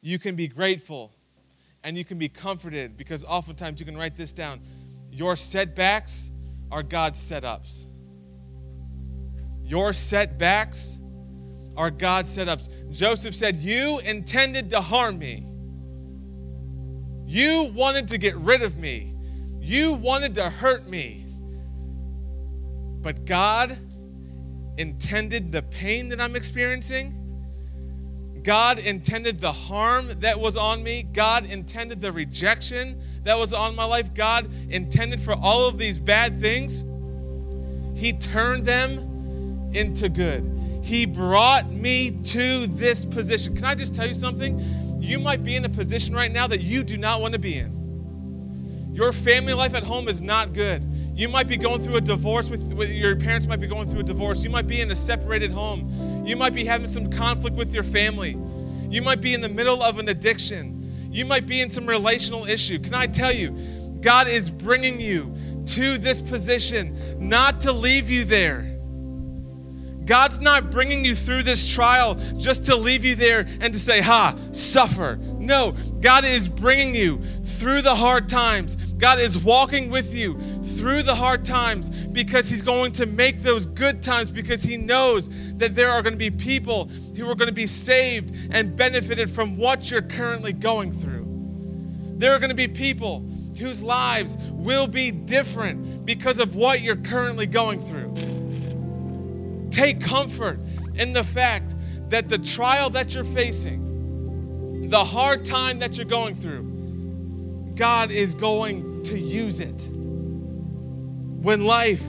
You 0.01 0.19
can 0.19 0.35
be 0.35 0.49
grateful 0.49 1.13
and 1.83 1.97
you 1.97 2.05
can 2.05 2.17
be 2.17 2.29
comforted 2.29 2.97
because 2.97 3.23
oftentimes 3.23 3.79
you 3.79 3.85
can 3.85 3.97
write 3.97 4.15
this 4.15 4.33
down. 4.33 4.61
Your 5.11 5.35
setbacks 5.35 6.29
are 6.71 6.83
God's 6.83 7.19
setups. 7.19 7.85
Your 9.63 9.93
setbacks 9.93 10.97
are 11.77 11.91
God's 11.91 12.35
setups. 12.35 12.91
Joseph 12.91 13.35
said, 13.35 13.57
You 13.57 13.99
intended 13.99 14.69
to 14.71 14.81
harm 14.81 15.17
me. 15.17 15.45
You 17.25 17.71
wanted 17.73 18.07
to 18.09 18.17
get 18.17 18.35
rid 18.37 18.61
of 18.63 18.77
me. 18.77 19.13
You 19.59 19.93
wanted 19.93 20.35
to 20.35 20.49
hurt 20.49 20.89
me. 20.89 21.25
But 23.01 23.25
God 23.25 23.77
intended 24.77 25.51
the 25.51 25.61
pain 25.61 26.09
that 26.09 26.19
I'm 26.19 26.35
experiencing. 26.35 27.18
God 28.43 28.79
intended 28.79 29.39
the 29.39 29.51
harm 29.51 30.19
that 30.19 30.39
was 30.39 30.57
on 30.57 30.83
me. 30.83 31.03
God 31.03 31.45
intended 31.45 32.01
the 32.01 32.11
rejection 32.11 33.01
that 33.23 33.37
was 33.37 33.53
on 33.53 33.75
my 33.75 33.85
life. 33.85 34.13
God 34.13 34.49
intended 34.69 35.21
for 35.21 35.33
all 35.33 35.67
of 35.67 35.77
these 35.77 35.99
bad 35.99 36.39
things. 36.39 36.83
He 37.99 38.13
turned 38.13 38.65
them 38.65 39.71
into 39.73 40.09
good. 40.09 40.59
He 40.81 41.05
brought 41.05 41.69
me 41.69 42.11
to 42.25 42.67
this 42.67 43.05
position. 43.05 43.55
Can 43.55 43.65
I 43.65 43.75
just 43.75 43.93
tell 43.93 44.07
you 44.07 44.15
something? 44.15 44.59
You 45.01 45.19
might 45.19 45.43
be 45.43 45.55
in 45.55 45.65
a 45.65 45.69
position 45.69 46.15
right 46.15 46.31
now 46.31 46.47
that 46.47 46.61
you 46.61 46.83
do 46.83 46.97
not 46.97 47.21
want 47.21 47.33
to 47.33 47.39
be 47.39 47.57
in. 47.57 48.89
Your 48.93 49.13
family 49.13 49.53
life 49.53 49.73
at 49.73 49.83
home 49.83 50.07
is 50.07 50.21
not 50.21 50.53
good. 50.53 50.83
You 51.19 51.27
might 51.27 51.49
be 51.49 51.57
going 51.57 51.83
through 51.83 51.97
a 51.97 52.01
divorce 52.01 52.49
with, 52.49 52.61
with, 52.71 52.89
your 52.91 53.13
parents 53.13 53.45
might 53.45 53.59
be 53.59 53.67
going 53.67 53.89
through 53.89 53.99
a 53.99 54.03
divorce. 54.03 54.41
You 54.41 54.49
might 54.49 54.67
be 54.67 54.79
in 54.79 54.89
a 54.89 54.95
separated 54.95 55.51
home. 55.51 56.23
You 56.25 56.37
might 56.37 56.53
be 56.53 56.63
having 56.63 56.89
some 56.89 57.09
conflict 57.09 57.57
with 57.57 57.73
your 57.73 57.83
family. 57.83 58.37
You 58.89 59.01
might 59.01 59.19
be 59.19 59.33
in 59.33 59.41
the 59.41 59.49
middle 59.49 59.83
of 59.83 59.99
an 59.99 60.07
addiction. 60.07 61.09
You 61.11 61.25
might 61.25 61.45
be 61.45 61.59
in 61.59 61.69
some 61.69 61.85
relational 61.85 62.45
issue. 62.45 62.79
Can 62.79 62.95
I 62.95 63.05
tell 63.05 63.33
you, 63.33 63.51
God 63.99 64.29
is 64.29 64.49
bringing 64.49 65.01
you 65.01 65.35
to 65.65 65.97
this 65.97 66.21
position 66.21 66.97
not 67.19 67.59
to 67.61 67.73
leave 67.73 68.09
you 68.09 68.23
there 68.23 68.79
God's 70.09 70.39
not 70.39 70.71
bringing 70.71 71.05
you 71.05 71.13
through 71.13 71.43
this 71.43 71.71
trial 71.71 72.15
just 72.35 72.65
to 72.65 72.75
leave 72.75 73.05
you 73.05 73.13
there 73.13 73.47
and 73.61 73.71
to 73.71 73.77
say, 73.77 74.01
ha, 74.01 74.35
suffer. 74.51 75.17
No, 75.17 75.73
God 76.01 76.25
is 76.25 76.47
bringing 76.47 76.95
you 76.95 77.21
through 77.43 77.83
the 77.83 77.93
hard 77.93 78.27
times. 78.27 78.75
God 78.75 79.19
is 79.19 79.37
walking 79.37 79.91
with 79.91 80.11
you 80.11 80.39
through 80.79 81.03
the 81.03 81.13
hard 81.13 81.43
times 81.43 81.89
because 81.89 82.47
He's 82.47 82.61
going 82.61 82.93
to 82.93 83.05
make 83.05 83.41
those 83.41 83.65
good 83.65 84.01
times 84.01 84.31
because 84.31 84.63
He 84.63 84.77
knows 84.77 85.29
that 85.57 85.75
there 85.75 85.91
are 85.91 86.01
going 86.01 86.13
to 86.13 86.17
be 86.17 86.31
people 86.31 86.85
who 87.17 87.29
are 87.29 87.35
going 87.35 87.49
to 87.49 87.53
be 87.53 87.67
saved 87.67 88.33
and 88.49 88.77
benefited 88.77 89.29
from 89.29 89.57
what 89.57 89.91
you're 89.91 90.01
currently 90.01 90.53
going 90.53 90.93
through. 90.93 91.25
There 92.17 92.31
are 92.33 92.39
going 92.39 92.49
to 92.49 92.55
be 92.55 92.69
people 92.69 93.19
whose 93.57 93.83
lives 93.83 94.37
will 94.51 94.87
be 94.87 95.11
different 95.11 96.05
because 96.05 96.39
of 96.39 96.55
what 96.55 96.79
you're 96.79 96.95
currently 96.95 97.45
going 97.45 97.81
through. 97.81 99.67
Take 99.71 99.99
comfort 99.99 100.61
in 100.95 101.11
the 101.11 101.25
fact 101.25 101.75
that 102.07 102.29
the 102.29 102.37
trial 102.37 102.89
that 102.91 103.13
you're 103.13 103.25
facing, 103.25 104.87
the 104.87 105.03
hard 105.03 105.43
time 105.43 105.79
that 105.79 105.97
you're 105.97 106.05
going 106.05 106.35
through, 106.35 107.73
God 107.75 108.11
is 108.11 108.33
going 108.33 109.03
to 109.03 109.19
use 109.19 109.59
it. 109.59 109.89
When 111.41 111.65
life 111.65 112.03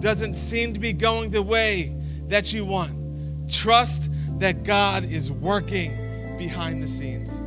doesn't 0.00 0.34
seem 0.34 0.74
to 0.74 0.80
be 0.80 0.92
going 0.92 1.30
the 1.30 1.42
way 1.42 1.94
that 2.28 2.52
you 2.52 2.64
want, 2.64 3.50
trust 3.50 4.10
that 4.38 4.64
God 4.64 5.04
is 5.04 5.30
working 5.30 6.36
behind 6.36 6.82
the 6.82 6.88
scenes. 6.88 7.42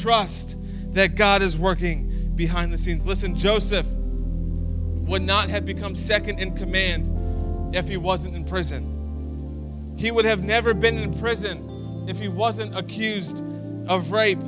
Trust 0.00 0.56
that 0.92 1.14
God 1.14 1.42
is 1.42 1.56
working 1.56 2.32
behind 2.34 2.72
the 2.72 2.78
scenes. 2.78 3.06
Listen, 3.06 3.36
Joseph 3.36 3.86
would 3.86 5.22
not 5.22 5.48
have 5.50 5.64
become 5.64 5.94
second 5.94 6.40
in 6.40 6.56
command 6.56 7.74
if 7.74 7.86
he 7.86 7.96
wasn't 7.96 8.34
in 8.34 8.44
prison. 8.44 9.94
He 9.96 10.10
would 10.10 10.24
have 10.24 10.42
never 10.42 10.74
been 10.74 10.98
in 10.98 11.16
prison 11.18 12.06
if 12.08 12.18
he 12.18 12.28
wasn't 12.28 12.76
accused 12.76 13.44
of 13.86 14.10
rape. 14.10 14.40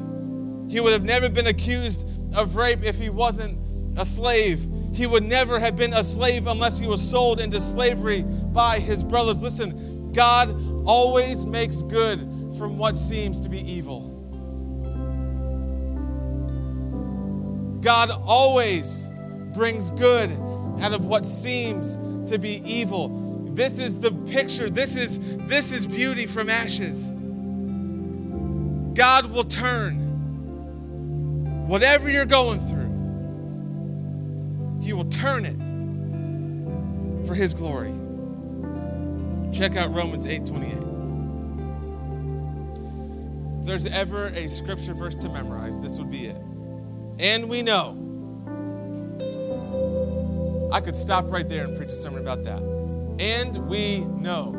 He 0.69 0.81
would 0.81 0.93
have 0.93 1.05
never 1.05 1.29
been 1.29 1.47
accused 1.47 2.05
of 2.35 2.57
rape 2.57 2.83
if 2.83 2.97
he 2.99 3.09
wasn't 3.09 3.59
a 3.99 4.05
slave. 4.05 4.67
He 4.97 5.07
would 5.07 5.25
never 5.25 5.61
have 5.61 5.77
been 5.77 5.93
a 5.93 6.03
slave 6.03 6.47
unless 6.47 6.79
he 6.79 6.87
was 6.87 7.07
sold 7.07 7.39
into 7.39 7.61
slavery 7.61 8.23
by 8.23 8.79
his 8.79 9.03
brothers. 9.05 9.43
Listen, 9.43 10.11
God 10.13 10.57
always 10.87 11.45
makes 11.45 11.83
good 11.83 12.21
from 12.57 12.79
what 12.79 12.97
seems 12.97 13.39
to 13.43 13.51
be 13.51 13.61
evil. 13.71 14.15
God 17.83 18.11
always 18.11 19.11
brings 19.53 19.91
good 19.91 20.31
out 20.81 20.95
of 20.95 21.05
what 21.05 21.27
seems 21.27 21.99
to 22.31 22.39
be 22.39 22.63
evil. 22.65 23.51
This 23.53 23.79
is 23.79 23.99
the 23.99 24.13
picture. 24.13 24.71
This 24.71 24.97
is 24.97 25.21
this 25.47 25.73
is 25.73 25.85
beauty 25.85 26.25
from 26.25 26.49
ashes. 26.49 27.11
God 28.95 29.27
will 29.27 29.45
turn 29.45 29.99
whatever 31.69 32.09
you're 32.09 32.25
going 32.25 32.61
through. 32.61 32.76
He 34.87 34.93
will 34.93 35.07
turn 35.07 35.45
it 35.45 35.57
for 37.27 37.35
his 37.35 37.55
glory. 37.55 37.93
Check 39.53 39.75
out 39.75 39.93
Romans 39.93 40.27
8:28. 40.27 40.79
If 43.59 43.67
there's 43.67 43.87
ever 43.87 44.27
a 44.27 44.47
scripture 44.49 44.95
verse 44.95 45.17
to 45.17 45.29
memorize, 45.29 45.81
this 45.81 45.99
would 45.99 46.09
be 46.09 46.27
it. 46.27 46.41
And 47.19 47.49
we 47.49 47.63
know 47.63 47.99
I 50.71 50.81
could 50.81 50.95
stop 50.95 51.33
right 51.33 51.49
there 51.49 51.65
and 51.65 51.77
preach 51.77 51.91
a 51.91 51.97
sermon 51.97 52.21
about 52.21 52.45
that. 52.45 52.63
And 53.19 53.57
we 53.69 54.05
know. 54.05 54.55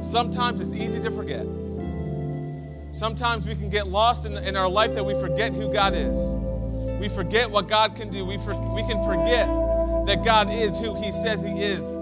Sometimes 0.00 0.60
it's 0.60 0.74
easy 0.74 1.00
to 1.00 1.10
forget. 1.10 1.44
Sometimes 2.92 3.48
we 3.48 3.56
can 3.56 3.68
get 3.68 3.88
lost 3.88 4.26
in, 4.26 4.38
in 4.38 4.54
our 4.54 4.68
life 4.68 4.94
that 4.94 5.04
we 5.04 5.14
forget 5.14 5.52
who 5.52 5.72
God 5.72 5.94
is. 5.96 6.36
We 6.98 7.08
forget 7.08 7.50
what 7.50 7.68
God 7.68 7.96
can 7.96 8.08
do. 8.10 8.24
We, 8.24 8.38
for, 8.38 8.54
we 8.74 8.82
can 8.82 9.04
forget 9.04 9.48
that 10.06 10.24
God 10.24 10.50
is 10.52 10.78
who 10.78 10.94
He 10.94 11.12
says 11.12 11.42
He 11.42 11.50
is. 11.50 11.94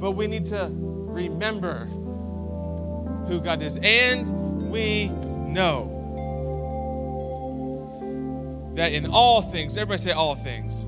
But 0.00 0.12
we 0.12 0.26
need 0.26 0.46
to 0.46 0.70
remember 0.70 1.86
who 3.26 3.40
God 3.40 3.62
is. 3.62 3.78
And 3.82 4.70
we 4.70 5.08
know 5.08 5.96
that 8.74 8.92
in 8.92 9.06
all 9.06 9.42
things, 9.42 9.76
everybody 9.76 10.02
say 10.02 10.12
all 10.12 10.36
things 10.36 10.86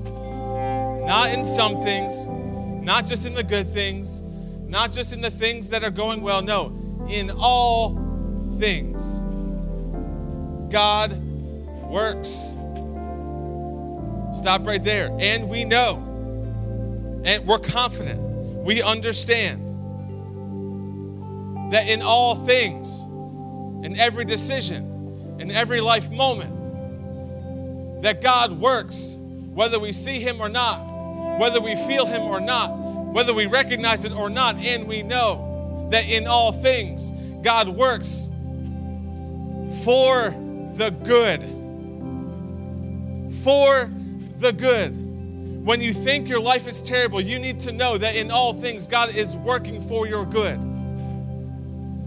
not 1.05 1.31
in 1.31 1.43
some 1.43 1.83
things, 1.83 2.27
not 2.85 3.05
just 3.05 3.25
in 3.25 3.33
the 3.33 3.43
good 3.43 3.67
things, 3.67 4.21
not 4.67 4.91
just 4.91 5.13
in 5.13 5.21
the 5.21 5.31
things 5.31 5.69
that 5.69 5.83
are 5.83 5.91
going 5.91 6.21
well. 6.21 6.41
No, 6.41 7.05
in 7.09 7.29
all 7.29 7.95
things, 8.57 9.01
God 10.71 11.21
works. 11.89 12.55
Stop 14.33 14.65
right 14.65 14.83
there. 14.83 15.15
And 15.19 15.49
we 15.49 15.65
know, 15.65 17.21
and 17.23 17.45
we're 17.47 17.59
confident, 17.59 18.19
we 18.63 18.81
understand 18.81 19.61
that 21.71 21.87
in 21.87 22.01
all 22.01 22.35
things, 22.35 22.99
in 23.85 23.95
every 23.97 24.25
decision, 24.25 25.37
in 25.39 25.51
every 25.51 25.81
life 25.81 26.09
moment, 26.09 28.01
that 28.03 28.21
God 28.21 28.59
works 28.59 29.17
whether 29.19 29.79
we 29.79 29.93
see 29.93 30.19
Him 30.19 30.41
or 30.41 30.49
not 30.49 30.93
whether 31.37 31.59
we 31.59 31.75
feel 31.75 32.05
Him 32.05 32.23
or 32.23 32.39
not, 32.39 32.77
whether 33.13 33.33
we 33.33 33.47
recognize 33.47 34.05
it 34.05 34.11
or 34.11 34.29
not, 34.29 34.55
and 34.57 34.87
we 34.87 35.03
know 35.03 35.87
that 35.91 36.05
in 36.05 36.27
all 36.27 36.51
things 36.51 37.11
God 37.41 37.69
works 37.69 38.29
for 39.83 40.31
the 40.75 40.89
good. 41.03 41.41
For 43.43 43.91
the 44.43 44.53
good. 44.53 44.91
When 45.65 45.79
you 45.79 45.93
think 45.93 46.27
your 46.27 46.41
life 46.41 46.67
is 46.67 46.81
terrible, 46.81 47.21
you 47.21 47.39
need 47.39 47.61
to 47.61 47.71
know 47.71 47.97
that 47.97 48.15
in 48.15 48.29
all 48.29 48.53
things 48.53 48.85
God 48.85 49.15
is 49.15 49.37
working 49.37 49.81
for 49.87 50.05
your 50.05 50.25
good. 50.25 50.59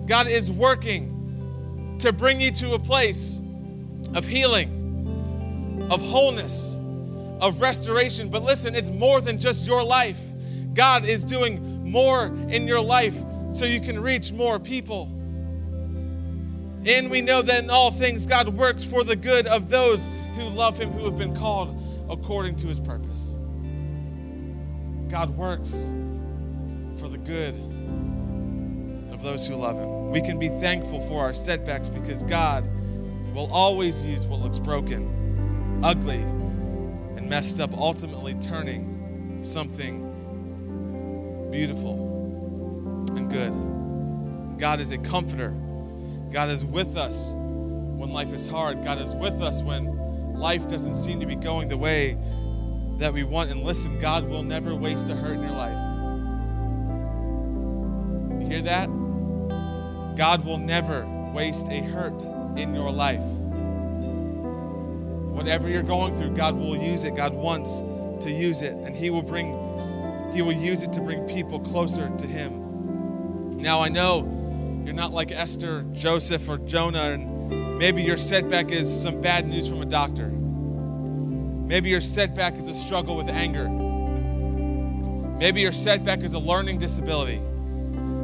God 0.06 0.28
is 0.28 0.52
working 0.52 1.96
to 2.00 2.12
bring 2.12 2.40
you 2.40 2.50
to 2.52 2.74
a 2.74 2.78
place 2.78 3.40
of 4.14 4.26
healing, 4.26 5.88
of 5.90 6.02
wholeness, 6.02 6.74
of 7.40 7.62
restoration. 7.62 8.28
But 8.28 8.42
listen, 8.42 8.74
it's 8.74 8.90
more 8.90 9.22
than 9.22 9.38
just 9.38 9.66
your 9.66 9.82
life. 9.82 10.20
God 10.74 11.06
is 11.06 11.24
doing 11.24 11.90
more 11.90 12.26
in 12.26 12.66
your 12.66 12.82
life 12.82 13.16
so 13.54 13.64
you 13.64 13.80
can 13.80 13.98
reach 13.98 14.30
more 14.32 14.60
people. 14.60 15.06
And 16.84 17.10
we 17.10 17.22
know 17.22 17.40
that 17.40 17.64
in 17.64 17.70
all 17.70 17.90
things, 17.90 18.26
God 18.26 18.50
works 18.50 18.84
for 18.84 19.02
the 19.04 19.16
good 19.16 19.46
of 19.46 19.70
those 19.70 20.10
who 20.34 20.42
love 20.50 20.78
Him, 20.78 20.92
who 20.92 21.06
have 21.06 21.16
been 21.16 21.34
called 21.34 21.82
according 22.08 22.56
to 22.56 22.66
His 22.66 22.80
purpose. 22.80 23.36
God 25.08 25.30
works 25.30 25.92
for 26.98 27.08
the 27.08 27.18
good 27.18 27.54
of 29.12 29.22
those 29.22 29.46
who 29.46 29.54
love 29.54 29.76
Him. 29.76 30.10
We 30.10 30.20
can 30.20 30.38
be 30.38 30.48
thankful 30.48 31.00
for 31.02 31.22
our 31.22 31.34
setbacks 31.34 31.88
because 31.88 32.22
God 32.24 32.68
will 33.34 33.50
always 33.52 34.02
use 34.02 34.26
what 34.26 34.40
looks 34.40 34.58
broken, 34.58 35.80
ugly, 35.84 36.22
and 37.16 37.28
messed 37.28 37.60
up, 37.60 37.72
ultimately 37.76 38.34
turning 38.34 39.40
something 39.42 40.02
beautiful 41.50 43.06
and 43.16 43.30
good. 43.30 44.58
God 44.58 44.80
is 44.80 44.90
a 44.90 44.98
comforter. 44.98 45.50
God 46.32 46.48
is 46.48 46.64
with 46.64 46.96
us 46.96 47.32
when 47.34 48.10
life 48.10 48.32
is 48.32 48.46
hard. 48.46 48.82
God 48.84 48.98
is 48.98 49.14
with 49.14 49.40
us 49.40 49.62
when 49.62 49.86
life 50.36 50.68
doesn't 50.68 50.94
seem 50.94 51.20
to 51.20 51.26
be 51.26 51.36
going 51.36 51.68
the 51.68 51.76
way 51.76 52.18
that 52.98 53.12
we 53.12 53.24
want. 53.24 53.50
And 53.50 53.62
listen, 53.62 53.98
God 53.98 54.28
will 54.28 54.42
never 54.42 54.74
waste 54.74 55.08
a 55.08 55.14
hurt 55.14 55.34
in 55.34 55.42
your 55.42 55.52
life. 55.52 55.78
You 58.40 58.46
hear 58.48 58.62
that? 58.62 58.86
God 60.16 60.44
will 60.44 60.58
never 60.58 61.06
waste 61.34 61.68
a 61.68 61.80
hurt 61.82 62.24
in 62.56 62.74
your 62.74 62.90
life. 62.90 63.22
Whatever 65.34 65.68
you're 65.68 65.82
going 65.82 66.16
through, 66.16 66.30
God 66.30 66.56
will 66.56 66.76
use 66.76 67.04
it. 67.04 67.14
God 67.14 67.34
wants 67.34 67.82
to 68.24 68.32
use 68.32 68.62
it, 68.62 68.72
and 68.72 68.96
He 68.96 69.10
will 69.10 69.22
bring 69.22 69.52
He 70.32 70.40
will 70.40 70.52
use 70.52 70.82
it 70.82 70.92
to 70.94 71.00
bring 71.00 71.26
people 71.26 71.60
closer 71.60 72.10
to 72.16 72.26
Him. 72.26 73.58
Now 73.58 73.82
I 73.82 73.88
know 73.88 74.32
you're 74.84 74.94
not 74.94 75.12
like 75.12 75.32
Esther, 75.32 75.84
Joseph, 75.92 76.48
or 76.48 76.56
Jonah, 76.58 77.10
and 77.12 77.35
maybe 77.78 78.02
your 78.02 78.16
setback 78.16 78.70
is 78.70 79.02
some 79.02 79.20
bad 79.20 79.46
news 79.46 79.68
from 79.68 79.82
a 79.82 79.86
doctor. 79.86 80.28
Maybe 80.28 81.90
your 81.90 82.00
setback 82.00 82.56
is 82.58 82.68
a 82.68 82.74
struggle 82.74 83.16
with 83.16 83.28
anger. 83.28 83.68
Maybe 85.38 85.60
your 85.60 85.72
setback 85.72 86.22
is 86.22 86.32
a 86.32 86.38
learning 86.38 86.78
disability, 86.78 87.42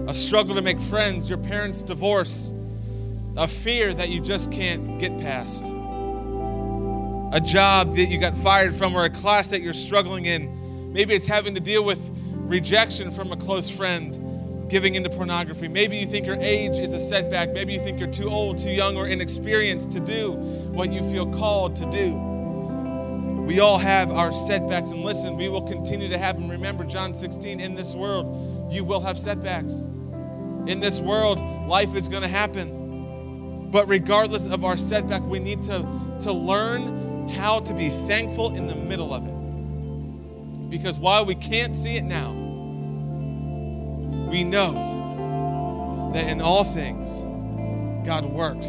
a 0.08 0.14
struggle 0.14 0.54
to 0.54 0.62
make 0.62 0.80
friends, 0.80 1.28
your 1.28 1.38
parents' 1.38 1.82
divorce, 1.82 2.54
a 3.36 3.48
fear 3.48 3.92
that 3.92 4.08
you 4.08 4.20
just 4.20 4.50
can't 4.52 4.98
get 4.98 5.18
past, 5.18 5.64
a 5.64 7.40
job 7.44 7.96
that 7.96 8.06
you 8.06 8.18
got 8.18 8.36
fired 8.36 8.74
from, 8.74 8.94
or 8.94 9.04
a 9.04 9.10
class 9.10 9.48
that 9.48 9.60
you're 9.60 9.74
struggling 9.74 10.26
in. 10.26 10.92
Maybe 10.92 11.14
it's 11.14 11.26
having 11.26 11.54
to 11.54 11.60
deal 11.60 11.82
with 11.84 12.00
rejection 12.36 13.10
from 13.10 13.32
a 13.32 13.36
close 13.36 13.68
friend, 13.68 14.14
giving 14.72 14.94
into 14.94 15.10
pornography. 15.10 15.68
Maybe 15.68 15.98
you 15.98 16.06
think 16.06 16.24
your 16.24 16.40
age 16.40 16.78
is 16.78 16.94
a 16.94 17.00
setback. 17.00 17.52
Maybe 17.52 17.74
you 17.74 17.80
think 17.80 18.00
you're 18.00 18.10
too 18.10 18.30
old, 18.30 18.56
too 18.56 18.70
young, 18.70 18.96
or 18.96 19.06
inexperienced 19.06 19.90
to 19.90 20.00
do 20.00 20.32
what 20.72 20.90
you 20.90 21.02
feel 21.10 21.30
called 21.30 21.76
to 21.76 21.90
do. 21.90 22.14
We 23.42 23.60
all 23.60 23.76
have 23.76 24.10
our 24.10 24.32
setbacks, 24.32 24.90
and 24.90 25.04
listen, 25.04 25.36
we 25.36 25.50
will 25.50 25.60
continue 25.60 26.08
to 26.08 26.16
have 26.16 26.40
them. 26.40 26.50
Remember, 26.50 26.84
John 26.84 27.12
16, 27.12 27.60
in 27.60 27.74
this 27.74 27.94
world, 27.94 28.72
you 28.72 28.82
will 28.82 29.02
have 29.02 29.18
setbacks. 29.18 29.74
In 30.66 30.80
this 30.80 31.00
world, 31.00 31.38
life 31.68 31.94
is 31.94 32.08
going 32.08 32.22
to 32.22 32.28
happen. 32.28 33.68
But 33.70 33.86
regardless 33.88 34.46
of 34.46 34.64
our 34.64 34.78
setback, 34.78 35.20
we 35.20 35.38
need 35.38 35.62
to, 35.64 35.86
to 36.20 36.32
learn 36.32 37.28
how 37.28 37.60
to 37.60 37.74
be 37.74 37.90
thankful 38.08 38.56
in 38.56 38.68
the 38.68 38.76
middle 38.76 39.12
of 39.12 39.26
it. 39.26 40.70
Because 40.70 40.98
while 40.98 41.26
we 41.26 41.34
can't 41.34 41.76
see 41.76 41.98
it 41.98 42.04
now, 42.04 42.41
we 44.32 44.44
know 44.44 46.10
that 46.14 46.26
in 46.26 46.40
all 46.40 46.64
things, 46.64 47.20
God 48.06 48.24
works 48.24 48.66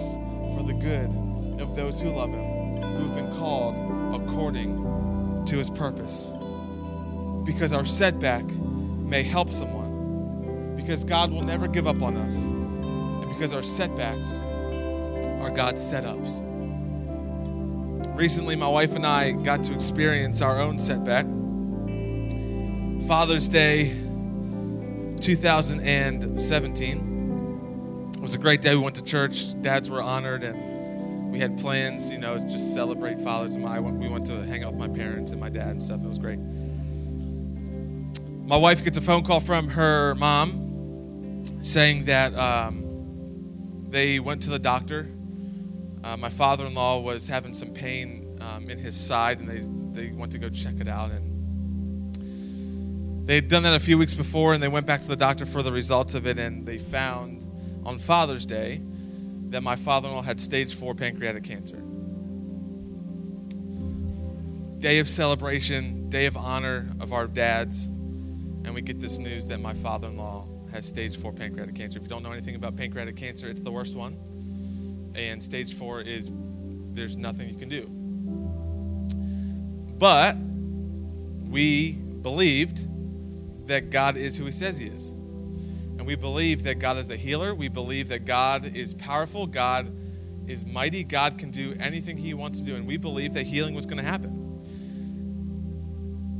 for 0.55 0.61
the 0.61 0.73
good 0.73 1.09
of 1.61 1.77
those 1.77 2.01
who 2.01 2.09
love 2.09 2.31
Him, 2.31 2.81
who've 2.97 3.15
been 3.15 3.33
called 3.33 3.75
according 4.13 5.45
to 5.45 5.57
his 5.57 5.69
purpose. 5.69 6.33
Because 7.45 7.71
our 7.71 7.85
setback 7.85 8.43
may 8.43 9.23
help 9.23 9.51
someone. 9.51 10.75
Because 10.75 11.05
God 11.05 11.31
will 11.31 11.43
never 11.43 11.69
give 11.69 11.87
up 11.87 12.01
on 12.01 12.17
us. 12.17 12.35
And 12.35 13.29
because 13.29 13.53
our 13.53 13.63
setbacks 13.63 14.31
are 15.41 15.49
God's 15.49 15.81
setups. 15.81 16.41
Recently, 18.17 18.57
my 18.57 18.67
wife 18.67 18.95
and 18.95 19.07
I 19.07 19.31
got 19.31 19.63
to 19.63 19.73
experience 19.73 20.41
our 20.41 20.59
own 20.59 20.77
setback. 20.77 21.25
Father's 23.07 23.47
Day 23.47 24.02
2017 25.23 27.13
it 28.13 28.21
was 28.21 28.33
a 28.33 28.37
great 28.37 28.61
day. 28.61 28.75
We 28.75 28.81
went 28.81 28.95
to 28.97 29.03
church, 29.03 29.59
dads 29.61 29.89
were 29.89 30.01
honored, 30.01 30.43
and 30.43 31.31
we 31.31 31.39
had 31.39 31.57
plans, 31.57 32.11
you 32.11 32.17
know, 32.17 32.37
just 32.37 32.73
celebrate 32.73 33.19
Father's 33.21 33.55
Day. 33.55 33.61
We 33.61 34.09
went 34.09 34.25
to 34.27 34.43
hang 34.45 34.63
out 34.63 34.73
with 34.73 34.79
my 34.79 34.93
parents 34.93 35.31
and 35.31 35.39
my 35.39 35.49
dad 35.49 35.69
and 35.69 35.81
stuff. 35.81 36.03
It 36.03 36.07
was 36.07 36.17
great. 36.17 36.39
My 38.45 38.57
wife 38.57 38.83
gets 38.83 38.97
a 38.97 39.01
phone 39.01 39.23
call 39.23 39.39
from 39.39 39.69
her 39.69 40.13
mom 40.15 41.43
saying 41.61 42.03
that 42.05 42.33
um, 42.35 43.85
they 43.89 44.19
went 44.19 44.41
to 44.43 44.49
the 44.49 44.59
doctor. 44.59 45.09
Uh, 46.03 46.17
my 46.17 46.29
father-in-law 46.29 46.99
was 46.99 47.29
having 47.29 47.53
some 47.53 47.69
pain 47.69 48.37
um, 48.41 48.69
in 48.69 48.77
his 48.77 48.99
side, 48.99 49.39
and 49.39 49.47
they 49.49 49.61
they 50.01 50.11
went 50.13 50.33
to 50.33 50.37
go 50.37 50.49
check 50.49 50.81
it 50.81 50.89
out. 50.89 51.11
And 51.11 51.32
they 53.25 53.35
had 53.35 53.47
done 53.47 53.63
that 53.63 53.73
a 53.73 53.79
few 53.79 53.97
weeks 53.97 54.13
before, 54.13 54.53
and 54.53 54.61
they 54.61 54.67
went 54.67 54.85
back 54.85 55.01
to 55.01 55.07
the 55.07 55.15
doctor 55.15 55.45
for 55.45 55.63
the 55.63 55.71
results 55.71 56.13
of 56.13 56.27
it, 56.27 56.37
and 56.37 56.65
they 56.65 56.77
found 56.77 57.45
on 57.85 57.97
Father's 57.97 58.45
Day 58.45 58.81
that 59.49 59.63
my 59.63 59.75
father 59.75 60.09
in 60.09 60.15
law 60.15 60.21
had 60.21 60.41
stage 60.41 60.75
four 60.75 60.93
pancreatic 60.93 61.43
cancer. 61.43 61.81
Day 64.79 64.99
of 64.99 65.07
celebration, 65.07 66.09
day 66.09 66.25
of 66.25 66.35
honor 66.35 66.89
of 66.99 67.13
our 67.13 67.27
dads, 67.27 67.85
and 67.85 68.73
we 68.73 68.81
get 68.81 68.99
this 68.99 69.17
news 69.17 69.47
that 69.47 69.61
my 69.61 69.73
father 69.73 70.07
in 70.07 70.17
law 70.17 70.47
has 70.73 70.85
stage 70.85 71.15
four 71.15 71.31
pancreatic 71.31 71.75
cancer. 71.75 71.99
If 71.99 72.03
you 72.03 72.09
don't 72.09 72.23
know 72.23 72.31
anything 72.31 72.55
about 72.55 72.75
pancreatic 72.75 73.15
cancer, 73.15 73.47
it's 73.47 73.61
the 73.61 73.71
worst 73.71 73.95
one. 73.95 74.17
And 75.15 75.41
stage 75.41 75.75
four 75.75 76.01
is 76.01 76.29
there's 76.91 77.15
nothing 77.15 77.47
you 77.47 77.55
can 77.55 77.69
do. 77.69 77.87
But 79.97 80.35
we 81.49 81.93
believed 81.93 82.87
that 83.67 83.89
God 83.89 84.17
is 84.17 84.37
who 84.37 84.45
He 84.45 84.51
says 84.51 84.77
He 84.77 84.87
is. 84.87 85.09
And 85.09 86.07
we 86.07 86.15
believe 86.15 86.63
that 86.63 86.79
God 86.79 86.97
is 86.97 87.11
a 87.11 87.15
healer. 87.15 87.53
We 87.53 87.67
believe 87.69 88.09
that 88.09 88.25
God 88.25 88.75
is 88.75 88.93
powerful. 88.93 89.47
God 89.47 89.95
is 90.47 90.65
mighty. 90.65 91.03
God 91.03 91.37
can 91.37 91.51
do 91.51 91.75
anything 91.79 92.17
He 92.17 92.33
wants 92.33 92.59
to 92.59 92.65
do. 92.65 92.75
And 92.75 92.87
we 92.87 92.97
believe 92.97 93.33
that 93.35 93.45
healing 93.45 93.73
was 93.73 93.85
going 93.85 94.03
to 94.03 94.09
happen. 94.09 94.39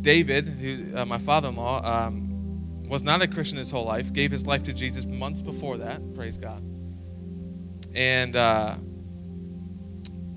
David, 0.01 0.45
who, 0.45 0.97
uh, 0.97 1.05
my 1.05 1.17
father 1.17 1.47
in 1.49 1.55
law, 1.55 1.81
um, 1.83 2.88
was 2.89 3.03
not 3.03 3.21
a 3.21 3.27
Christian 3.27 3.57
his 3.57 3.71
whole 3.71 3.86
life, 3.86 4.12
gave 4.12 4.31
his 4.31 4.45
life 4.45 4.63
to 4.63 4.73
Jesus 4.73 5.05
months 5.05 5.41
before 5.41 5.77
that. 5.77 6.13
Praise 6.13 6.38
God. 6.38 6.62
And 7.95 8.36
uh, 8.36 8.75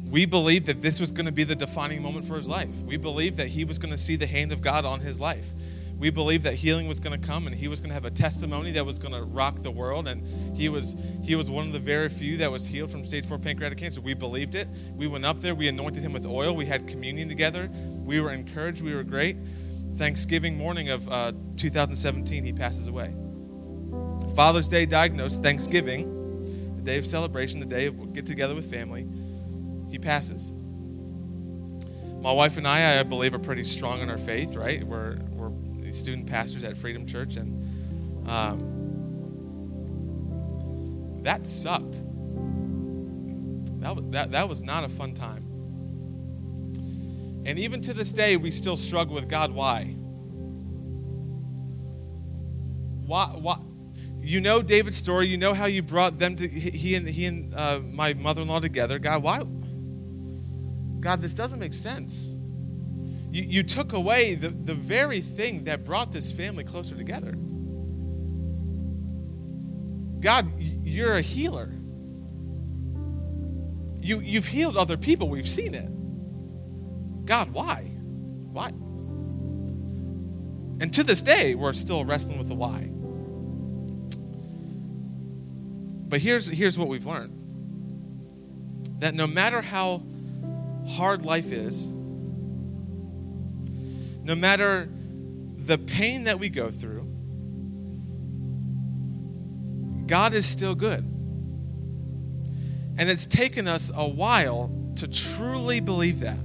we 0.09 0.25
believed 0.25 0.66
that 0.66 0.83
this 0.83 1.01
was 1.01 1.11
going 1.11 1.27
to 1.27 1.33
be 1.33 1.42
the 1.42 1.57
defining 1.57 2.01
moment 2.01 2.27
for 2.27 2.37
his 2.37 2.49
life. 2.49 2.75
We 2.85 2.96
believed 2.96 3.38
that 3.38 3.49
he 3.49 3.64
was 3.64 3.79
going 3.79 3.90
to 3.90 3.99
see 3.99 4.14
the 4.14 4.27
hand 4.27 4.53
of 4.53 4.61
God 4.61 4.85
on 4.85 5.01
his 5.01 5.20
life 5.20 5.46
we 5.98 6.11
believed 6.11 6.44
that 6.44 6.54
healing 6.54 6.88
was 6.88 7.00
going 7.00 7.18
to 7.18 7.26
come 7.26 7.46
and 7.46 7.56
he 7.56 7.68
was 7.68 7.80
going 7.80 7.88
to 7.88 7.94
have 7.94 8.04
a 8.04 8.11
testimony 8.11 8.70
that 8.72 8.85
was 8.85 8.98
going 8.98 9.14
to 9.14 9.22
rock 9.22 9.62
the 9.62 9.70
world. 9.70 10.09
And 10.09 10.56
he 10.56 10.68
was 10.68 10.94
he 11.22 11.35
was 11.37 11.48
one 11.48 11.66
of 11.66 11.72
the 11.72 11.78
very 11.78 12.09
few 12.09 12.37
that 12.38 12.50
was 12.50 12.66
healed 12.66 12.90
from 12.90 13.04
stage 13.04 13.26
4 13.26 13.38
pancreatic 13.38 13.78
cancer. 13.78 14.00
We 14.00 14.14
believed 14.14 14.54
it. 14.54 14.68
We 14.94 15.06
went 15.06 15.24
up 15.24 15.40
there. 15.40 15.54
We 15.54 15.68
anointed 15.68 16.02
him 16.02 16.12
with 16.12 16.26
oil. 16.26 16.54
We 16.54 16.66
had 16.66 16.87
communion 16.87 17.28
together. 17.28 17.70
We 18.04 18.20
were 18.20 18.30
encouraged. 18.30 18.82
We 18.82 18.94
were 18.94 19.04
great. 19.04 19.38
Thanksgiving 19.94 20.59
morning 20.59 20.90
of 20.90 21.09
uh, 21.09 21.32
2017 21.56 22.44
he 22.44 22.52
passes 22.52 22.88
away. 22.88 23.14
Father's 24.35 24.68
day 24.68 24.85
diagnosed 24.85 25.42
thanksgiving 25.42 26.76
the 26.76 26.82
day 26.82 26.98
of 26.98 27.06
celebration 27.06 27.59
the 27.59 27.66
day 27.66 27.87
of 27.87 28.12
get 28.12 28.26
together 28.26 28.54
with 28.54 28.70
family 28.70 29.06
he 29.90 29.98
passes. 29.98 30.52
My 32.20 32.32
wife 32.32 32.56
and 32.56 32.66
I, 32.66 32.98
I 32.98 33.02
believe, 33.02 33.35
are 33.35 33.38
pretty 33.38 33.62
strong 33.64 34.00
in 34.00 34.11
our 34.11 34.18
faith, 34.18 34.56
right? 34.56 34.82
We're, 34.82 35.18
we're 35.30 35.36
student 35.96 36.26
pastors 36.26 36.62
at 36.64 36.76
Freedom 36.76 37.06
Church, 37.06 37.37
and 37.37 38.28
um, 38.28 38.74
that 41.22 41.46
sucked. 41.46 42.02
That 43.80 43.96
was, 43.96 44.04
that, 44.11 44.30
that 44.32 44.48
was 44.48 44.62
not 44.62 44.85
a 44.85 44.88
fun 44.88 45.14
time. 45.14 45.44
And 47.46 47.59
even 47.59 47.80
to 47.82 47.94
this 47.94 48.12
day, 48.12 48.37
we 48.37 48.50
still 48.50 48.76
struggle 48.76 49.14
with 49.14 49.28
God. 49.28 49.52
Why? 49.52 49.94
Why? 53.06 53.26
Why? 53.26 53.59
You 54.20 54.40
know 54.40 54.62
David's 54.62 54.96
story. 54.96 55.28
You 55.28 55.37
know 55.37 55.54
how 55.54 55.66
you 55.66 55.82
brought 55.82 56.18
them 56.18 56.35
to 56.37 56.48
he 56.48 56.96
and 56.96 57.09
he 57.09 57.26
and 57.26 57.54
uh, 57.54 57.78
my 57.80 58.14
mother-in-law 58.14 58.59
together. 58.59 58.98
God, 58.98 59.22
why? 59.22 59.44
God, 60.98 61.22
this 61.22 61.32
doesn't 61.32 61.61
make 61.61 61.72
sense. 61.72 62.30
You, 63.37 63.44
you 63.46 63.62
took 63.64 63.92
away 63.92 64.35
the, 64.35 64.49
the 64.49 64.72
very 64.72 65.20
thing 65.20 65.64
that 65.64 65.85
brought 65.85 66.11
this 66.11 66.33
family 66.33 66.64
closer 66.64 66.96
together. 66.96 67.33
God, 70.20 70.51
you're 70.59 71.16
a 71.16 71.20
healer. 71.20 71.70
You, 74.01 74.20
you've 74.20 74.46
healed 74.46 74.79
other 74.79 74.96
people, 74.96 75.29
we've 75.29 75.46
seen 75.46 75.75
it. 75.75 77.27
God, 77.27 77.53
why? 77.53 77.83
Why? 78.53 78.68
And 80.81 80.90
to 80.94 81.03
this 81.03 81.20
day, 81.20 81.55
we're 81.55 81.75
still 81.75 82.07
wrestling 82.07 82.38
with 82.38 82.49
the 82.49 82.55
why. 82.55 82.88
But 86.09 86.22
here's, 86.22 86.49
here's 86.49 86.79
what 86.79 86.88
we've 86.88 87.05
learned 87.05 87.35
that 89.01 89.14
no 89.14 89.27
matter 89.27 89.61
how 89.61 90.03
hard 90.88 91.27
life 91.27 91.53
is, 91.53 91.87
no 94.27 94.35
matter 94.35 94.89
the 95.57 95.79
pain 95.79 96.25
that 96.25 96.41
we 96.41 96.49
go 96.49 96.69
through, 96.69 97.05
God 100.09 100.35
is 100.35 100.45
still 100.45 100.75
good. 100.75 101.05
And 102.99 103.09
it's 103.09 103.25
taken 103.25 103.69
us 103.69 103.93
a 103.95 104.09
while 104.09 104.73
to 104.97 105.07
truly 105.07 105.79
believe 105.79 106.21
that. 106.21 106.39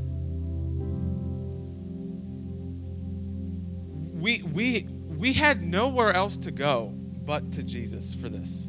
We, 4.14 4.44
we, 4.44 4.88
we 5.18 5.34
had 5.34 5.64
nowhere 5.64 6.14
else 6.14 6.38
to 6.38 6.52
go 6.52 6.94
but 7.26 7.52
to 7.54 7.64
Jesus 7.64 8.14
for 8.14 8.30
this. 8.30 8.68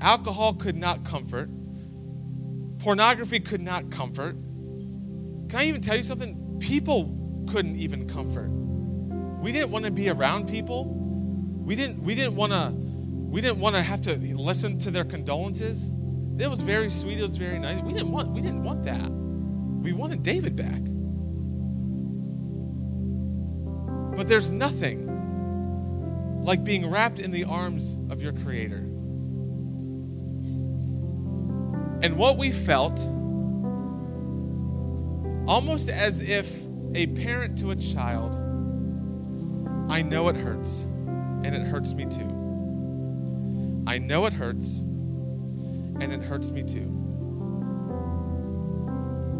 Alcohol 0.00 0.54
could 0.54 0.76
not 0.76 1.04
comfort, 1.04 1.50
pornography 2.78 3.40
could 3.40 3.60
not 3.60 3.90
comfort. 3.90 4.36
Can 5.50 5.54
I 5.54 5.64
even 5.66 5.82
tell 5.82 5.98
you 5.98 6.02
something? 6.02 6.58
People 6.60 7.24
couldn't 7.46 7.76
even 7.76 8.08
comfort. 8.08 8.48
We 9.40 9.52
didn't 9.52 9.70
want 9.70 9.84
to 9.84 9.90
be 9.90 10.08
around 10.08 10.48
people. 10.48 10.86
We 11.64 11.76
didn't, 11.76 12.02
we 12.02 12.14
didn't 12.14 12.36
want 12.36 12.52
to 12.52 12.72
we 13.36 13.40
didn't 13.40 13.58
want 13.58 13.74
to 13.76 13.82
have 13.82 14.00
to 14.02 14.16
listen 14.16 14.78
to 14.78 14.90
their 14.90 15.04
condolences. 15.04 15.90
It 16.38 16.48
was 16.48 16.60
very 16.60 16.90
sweet. 16.90 17.18
It 17.18 17.22
was 17.22 17.36
very 17.36 17.58
nice. 17.58 17.82
We 17.82 17.92
didn't 17.92 18.12
want 18.12 18.30
we 18.30 18.40
didn't 18.40 18.62
want 18.62 18.84
that. 18.84 19.10
We 19.10 19.92
wanted 19.92 20.22
David 20.22 20.56
back. 20.56 20.80
But 24.16 24.28
there's 24.28 24.50
nothing 24.50 25.06
like 26.44 26.64
being 26.64 26.88
wrapped 26.88 27.18
in 27.18 27.30
the 27.30 27.44
arms 27.44 27.96
of 28.10 28.22
your 28.22 28.32
creator. 28.32 28.78
And 32.02 32.16
what 32.16 32.38
we 32.38 32.52
felt 32.52 32.98
almost 35.46 35.88
as 35.88 36.20
if 36.20 36.65
a 36.96 37.06
parent 37.08 37.58
to 37.58 37.70
a 37.70 37.76
child 37.76 38.34
I 39.88 40.02
know 40.02 40.28
it 40.28 40.36
hurts 40.36 40.80
and 40.80 41.54
it 41.54 41.62
hurts 41.62 41.94
me 41.94 42.06
too. 42.06 42.46
I 43.86 43.98
know 43.98 44.26
it 44.26 44.32
hurts, 44.32 44.78
and 44.78 46.12
it 46.12 46.20
hurts 46.20 46.50
me 46.50 46.64
too. 46.64 46.92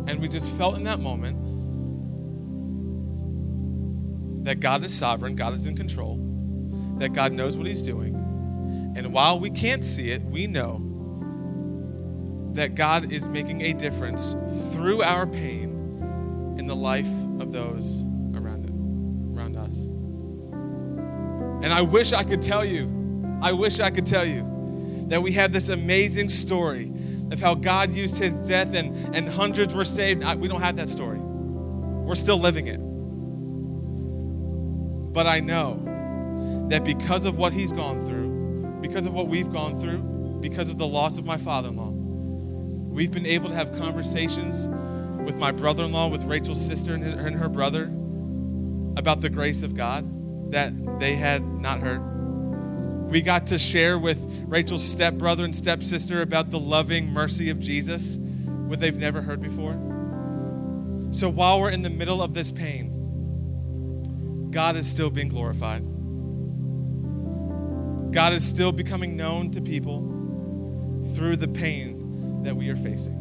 And 0.06 0.20
we 0.20 0.28
just 0.28 0.48
felt 0.50 0.76
in 0.76 0.84
that 0.84 1.00
moment 1.00 1.36
that 4.44 4.60
God 4.60 4.84
is 4.84 4.94
sovereign, 4.94 5.34
God 5.34 5.54
is 5.54 5.66
in 5.66 5.76
control, 5.76 6.18
that 6.98 7.12
God 7.12 7.32
knows 7.32 7.56
what 7.56 7.66
He's 7.66 7.82
doing. 7.82 8.14
And 8.94 9.12
while 9.12 9.40
we 9.40 9.50
can't 9.50 9.84
see 9.84 10.12
it, 10.12 10.22
we 10.22 10.46
know 10.46 10.80
that 12.52 12.76
God 12.76 13.10
is 13.10 13.28
making 13.28 13.62
a 13.62 13.72
difference 13.72 14.36
through 14.70 15.02
our 15.02 15.26
pain 15.26 16.54
in 16.56 16.68
the 16.68 16.76
life 16.76 17.08
of 17.40 17.52
those 17.52 18.02
around 18.34 18.64
it, 18.64 19.36
around 19.36 19.56
us. 19.56 19.86
And 21.64 21.72
I 21.72 21.80
wish 21.80 22.12
I 22.12 22.22
could 22.22 22.42
tell 22.42 22.64
you 22.64 22.96
I 23.42 23.52
wish 23.52 23.80
I 23.80 23.90
could 23.90 24.06
tell 24.06 24.24
you 24.24 25.06
that 25.08 25.22
we 25.22 25.32
have 25.32 25.52
this 25.52 25.68
amazing 25.68 26.30
story 26.30 26.90
of 27.30 27.38
how 27.40 27.54
God 27.54 27.92
used 27.92 28.16
his 28.16 28.32
death 28.48 28.74
and, 28.74 29.14
and 29.14 29.28
hundreds 29.28 29.74
were 29.74 29.84
saved. 29.84 30.24
I, 30.24 30.34
we 30.36 30.48
don't 30.48 30.62
have 30.62 30.76
that 30.76 30.88
story. 30.88 31.18
We're 31.18 32.14
still 32.14 32.38
living 32.38 32.66
it. 32.66 32.78
But 35.12 35.26
I 35.26 35.40
know 35.40 36.66
that 36.70 36.84
because 36.84 37.24
of 37.24 37.36
what 37.36 37.52
he's 37.52 37.72
gone 37.72 38.06
through, 38.06 38.80
because 38.80 39.06
of 39.06 39.12
what 39.12 39.28
we've 39.28 39.52
gone 39.52 39.78
through, 39.80 39.98
because 40.40 40.68
of 40.68 40.78
the 40.78 40.86
loss 40.86 41.18
of 41.18 41.24
my 41.24 41.36
father 41.36 41.68
in 41.68 41.76
law, 41.76 41.90
we've 41.90 43.12
been 43.12 43.26
able 43.26 43.48
to 43.48 43.54
have 43.54 43.76
conversations 43.76 44.66
with 45.26 45.36
my 45.36 45.50
brother 45.50 45.84
in 45.84 45.92
law, 45.92 46.06
with 46.06 46.22
Rachel's 46.24 46.64
sister 46.64 46.94
and, 46.94 47.02
his, 47.02 47.14
and 47.14 47.34
her 47.34 47.48
brother 47.48 47.90
about 48.96 49.20
the 49.20 49.28
grace 49.28 49.64
of 49.64 49.74
God 49.74 50.52
that 50.52 50.72
they 51.00 51.16
had 51.16 51.42
not 51.42 51.80
heard. 51.80 52.00
We 53.10 53.22
got 53.22 53.48
to 53.48 53.58
share 53.58 53.98
with 53.98 54.24
Rachel's 54.46 54.84
stepbrother 54.84 55.44
and 55.44 55.54
stepsister 55.54 56.22
about 56.22 56.50
the 56.50 56.60
loving 56.60 57.08
mercy 57.12 57.50
of 57.50 57.58
Jesus, 57.58 58.16
what 58.16 58.78
they've 58.78 58.96
never 58.96 59.20
heard 59.20 59.42
before. 59.42 59.72
So 61.10 61.28
while 61.28 61.60
we're 61.60 61.70
in 61.70 61.82
the 61.82 61.90
middle 61.90 62.22
of 62.22 62.32
this 62.32 62.52
pain, 62.52 62.92
God 64.52 64.76
is 64.76 64.88
still 64.88 65.10
being 65.10 65.28
glorified. 65.28 65.82
God 68.12 68.32
is 68.32 68.46
still 68.46 68.70
becoming 68.70 69.16
known 69.16 69.50
to 69.50 69.60
people 69.60 70.00
through 71.16 71.34
the 71.36 71.48
pain 71.48 72.44
that 72.44 72.56
we 72.56 72.68
are 72.68 72.76
facing. 72.76 73.15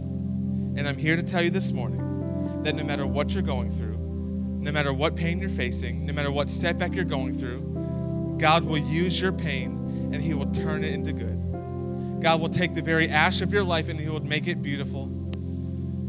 And 0.75 0.87
I'm 0.87 0.97
here 0.97 1.15
to 1.15 1.23
tell 1.23 1.41
you 1.41 1.49
this 1.49 1.71
morning 1.71 2.63
that 2.63 2.75
no 2.75 2.83
matter 2.83 3.07
what 3.07 3.33
you're 3.33 3.43
going 3.43 3.71
through, 3.71 3.97
no 3.97 4.71
matter 4.71 4.93
what 4.93 5.15
pain 5.15 5.39
you're 5.39 5.49
facing, 5.49 6.05
no 6.05 6.11
matter 6.11 6.31
what 6.31 6.49
setback 6.49 6.93
you're 6.93 7.05
going 7.05 7.37
through, 7.37 8.35
God 8.37 8.65
will 8.65 8.77
use 8.77 9.21
your 9.21 9.31
pain 9.31 10.11
and 10.11 10.21
He 10.21 10.33
will 10.33 10.51
turn 10.51 10.83
it 10.83 10.93
into 10.93 11.13
good. 11.13 12.21
God 12.21 12.41
will 12.41 12.49
take 12.49 12.73
the 12.73 12.81
very 12.81 13.09
ash 13.09 13.41
of 13.41 13.53
your 13.53 13.63
life 13.63 13.87
and 13.87 13.99
He 13.99 14.09
will 14.09 14.19
make 14.19 14.47
it 14.47 14.61
beautiful. 14.61 15.07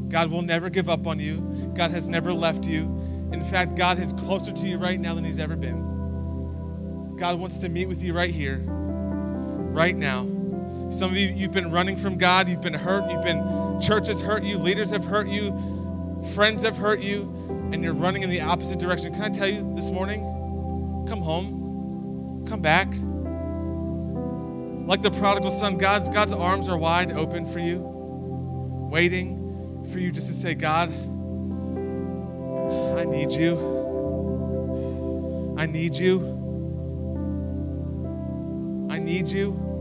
God 0.09 0.31
will 0.31 0.43
never 0.43 0.69
give 0.71 0.89
up 0.89 1.07
on 1.07 1.21
you. 1.21 1.73
God 1.77 1.91
has 1.93 2.09
never 2.09 2.33
left 2.33 2.65
you. 2.65 2.83
In 3.33 3.45
fact, 3.45 3.77
God 3.77 4.01
is 4.01 4.13
closer 4.15 4.53
to 4.53 4.67
you 4.67 4.79
right 4.79 4.99
now 4.99 5.15
than 5.15 5.25
He's 5.25 5.39
ever 5.39 5.57
been. 5.57 7.17
God 7.17 7.39
wants 7.39 7.59
to 7.59 7.69
meet 7.69 7.87
with 7.87 8.03
you 8.03 8.13
right 8.15 8.35
here, 8.35 8.63
right 8.67 9.97
now. 9.97 10.36
Some 10.90 11.11
of 11.11 11.16
you, 11.16 11.29
you've 11.35 11.53
been 11.53 11.70
running 11.70 11.96
from 11.96 12.16
God. 12.16 12.49
You've 12.49 12.61
been 12.61 12.75
hurt. 12.75 13.11
You've 13.11 13.25
been, 13.25 13.81
churches 13.81 14.20
hurt 14.20 14.44
you. 14.44 14.59
Leaders 14.59 14.90
have 14.90 15.05
hurt 15.05 15.29
you. 15.29 15.53
Friends 16.35 16.62
have 16.62 16.77
hurt 16.77 17.01
you. 17.01 17.33
And 17.72 17.83
you're 17.83 17.94
running 17.94 18.22
in 18.22 18.31
the 18.31 18.40
opposite 18.40 18.79
direction. 18.79 19.12
Can 19.12 19.22
I 19.22 19.29
tell 19.31 19.49
you 19.49 19.72
this 19.75 19.90
morning? 19.90 20.20
Come 21.09 21.20
home. 21.20 22.44
Come 22.49 22.61
back. 22.61 22.88
Like 24.87 25.03
the 25.03 25.11
prodigal 25.11 25.51
son, 25.51 25.79
God's, 25.79 26.09
God's 26.09 26.33
arms 26.33 26.68
are 26.68 26.79
wide 26.79 27.11
open 27.11 27.44
for 27.44 27.59
you, 27.59 27.81
waiting 28.88 29.85
for 29.90 29.99
you 29.99 30.12
just 30.12 30.29
to 30.29 30.35
say, 30.35 30.55
God, 30.55 30.90
I 32.96 33.05
need 33.05 33.33
you. 33.33 33.59
I 35.59 35.66
need 35.66 35.96
you. 35.96 36.20
I 38.88 38.99
need 38.99 39.27
you. 39.27 39.76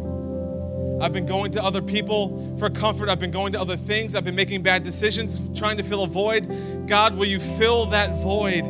I've 1.02 1.14
been 1.14 1.26
going 1.26 1.52
to 1.54 1.64
other 1.64 1.82
people 1.82 2.56
for 2.58 2.70
comfort. 2.70 3.10
I've 3.10 3.20
been 3.20 3.32
going 3.32 3.54
to 3.54 3.60
other 3.60 3.78
things. 3.78 4.16
I've 4.16 4.24
been 4.24 4.36
making 4.36 4.62
bad 4.62 4.84
decisions, 4.84 5.38
trying 5.58 5.78
to 5.78 5.84
fill 5.84 6.04
a 6.04 6.08
void. 6.08 6.88
God, 6.88 7.16
will 7.18 7.26
you 7.26 7.40
fill 7.40 7.88
that 7.88 8.22
void 8.22 8.64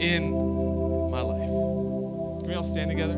in 0.00 0.30
my 1.10 1.20
life? 1.20 1.48
Can 2.40 2.48
we 2.48 2.54
all 2.54 2.64
stand 2.64 2.90
together? 2.90 3.14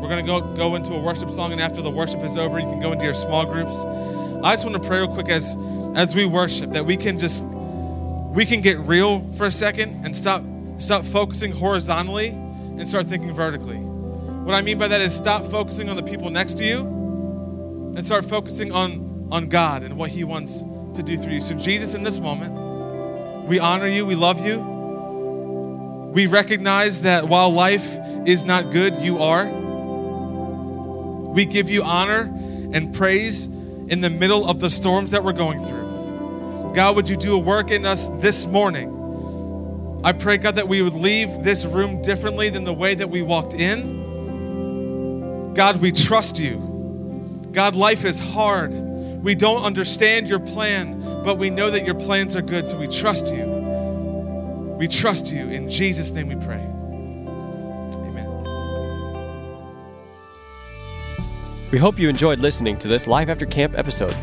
We're 0.00 0.08
going 0.08 0.24
to 0.24 0.26
go, 0.26 0.40
go 0.54 0.76
into 0.76 0.92
a 0.92 1.00
worship 1.00 1.30
song, 1.30 1.52
and 1.52 1.60
after 1.60 1.82
the 1.82 1.90
worship 1.90 2.20
is 2.20 2.36
over, 2.36 2.58
you 2.58 2.66
can 2.66 2.80
go 2.80 2.92
into 2.92 3.04
your 3.04 3.14
small 3.14 3.44
groups. 3.44 3.76
I 4.42 4.54
just 4.54 4.64
want 4.64 4.80
to 4.80 4.88
pray 4.88 4.98
real 4.98 5.12
quick 5.12 5.28
as, 5.28 5.56
as 5.94 6.14
we 6.14 6.24
worship 6.24 6.70
that 6.70 6.86
we 6.86 6.96
can 6.96 7.18
just 7.18 7.44
we 7.44 8.46
can 8.46 8.60
get 8.60 8.78
real 8.78 9.28
for 9.34 9.46
a 9.46 9.50
second 9.50 10.04
and 10.04 10.16
stop 10.16 10.42
stop 10.78 11.04
focusing 11.04 11.52
horizontally 11.52 12.28
and 12.28 12.88
start 12.88 13.06
thinking 13.06 13.32
vertically. 13.32 13.76
What 14.44 14.54
I 14.54 14.62
mean 14.62 14.78
by 14.78 14.88
that 14.88 15.00
is 15.00 15.14
stop 15.14 15.44
focusing 15.44 15.88
on 15.88 15.96
the 15.96 16.02
people 16.02 16.30
next 16.30 16.54
to 16.58 16.64
you 16.64 16.80
and 17.94 18.04
start 18.04 18.24
focusing 18.24 18.72
on 18.72 19.10
on 19.30 19.48
God 19.48 19.82
and 19.82 19.96
what 19.96 20.10
he 20.10 20.24
wants 20.24 20.64
to 20.94 21.02
do 21.02 21.16
through 21.16 21.34
you. 21.34 21.40
So 21.40 21.54
Jesus 21.54 21.94
in 21.94 22.02
this 22.02 22.18
moment, 22.18 23.46
we 23.46 23.58
honor 23.58 23.86
you, 23.86 24.04
we 24.04 24.14
love 24.14 24.44
you. 24.44 24.58
We 26.12 26.26
recognize 26.26 27.02
that 27.02 27.28
while 27.28 27.52
life 27.52 27.98
is 28.26 28.44
not 28.44 28.72
good, 28.72 28.96
you 28.96 29.20
are. 29.20 29.46
We 31.32 31.44
give 31.44 31.70
you 31.70 31.84
honor 31.84 32.22
and 32.72 32.92
praise 32.94 33.46
in 33.46 34.00
the 34.00 34.10
middle 34.10 34.48
of 34.48 34.58
the 34.58 34.70
storms 34.70 35.12
that 35.12 35.22
we're 35.22 35.32
going 35.32 35.64
through. 35.64 36.72
God, 36.74 36.96
would 36.96 37.08
you 37.08 37.16
do 37.16 37.34
a 37.34 37.38
work 37.38 37.70
in 37.70 37.86
us 37.86 38.08
this 38.18 38.46
morning? 38.46 38.96
I 40.02 40.12
pray, 40.12 40.38
God, 40.38 40.56
that 40.56 40.66
we 40.66 40.82
would 40.82 40.94
leave 40.94 41.44
this 41.44 41.64
room 41.64 42.00
differently 42.02 42.50
than 42.50 42.64
the 42.64 42.72
way 42.72 42.94
that 42.94 43.08
we 43.08 43.22
walked 43.22 43.54
in. 43.54 43.99
God, 45.54 45.80
we 45.80 45.92
trust 45.92 46.38
you. 46.38 46.58
God, 47.52 47.74
life 47.74 48.04
is 48.04 48.18
hard. 48.18 48.72
We 49.22 49.34
don't 49.34 49.62
understand 49.62 50.28
your 50.28 50.40
plan, 50.40 51.22
but 51.24 51.36
we 51.36 51.50
know 51.50 51.70
that 51.70 51.84
your 51.84 51.94
plans 51.94 52.36
are 52.36 52.42
good, 52.42 52.66
so 52.66 52.78
we 52.78 52.88
trust 52.88 53.34
you. 53.34 53.44
We 54.78 54.88
trust 54.88 55.30
you. 55.30 55.48
In 55.48 55.68
Jesus' 55.68 56.10
name 56.12 56.28
we 56.28 56.36
pray. 56.36 56.64
Amen. 58.06 58.28
We 61.70 61.78
hope 61.78 61.98
you 61.98 62.08
enjoyed 62.08 62.38
listening 62.38 62.78
to 62.78 62.88
this 62.88 63.06
Life 63.06 63.28
After 63.28 63.44
Camp 63.44 63.76
episode. 63.76 64.16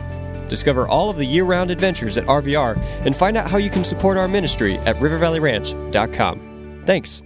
Discover 0.49 0.88
all 0.88 1.09
of 1.09 1.17
the 1.17 1.25
year 1.25 1.43
round 1.43 1.69
adventures 1.69 2.17
at 2.17 2.25
RVR 2.25 2.78
and 3.05 3.15
find 3.15 3.38
out 3.38 3.51
how 3.51 3.57
you 3.57 3.69
can 3.69 3.84
support 3.84 4.17
our 4.17 4.28
ministry 4.28 4.78
at 4.80 4.95
rivervalleyranch.com. 4.95 6.84
Thanks. 6.86 7.21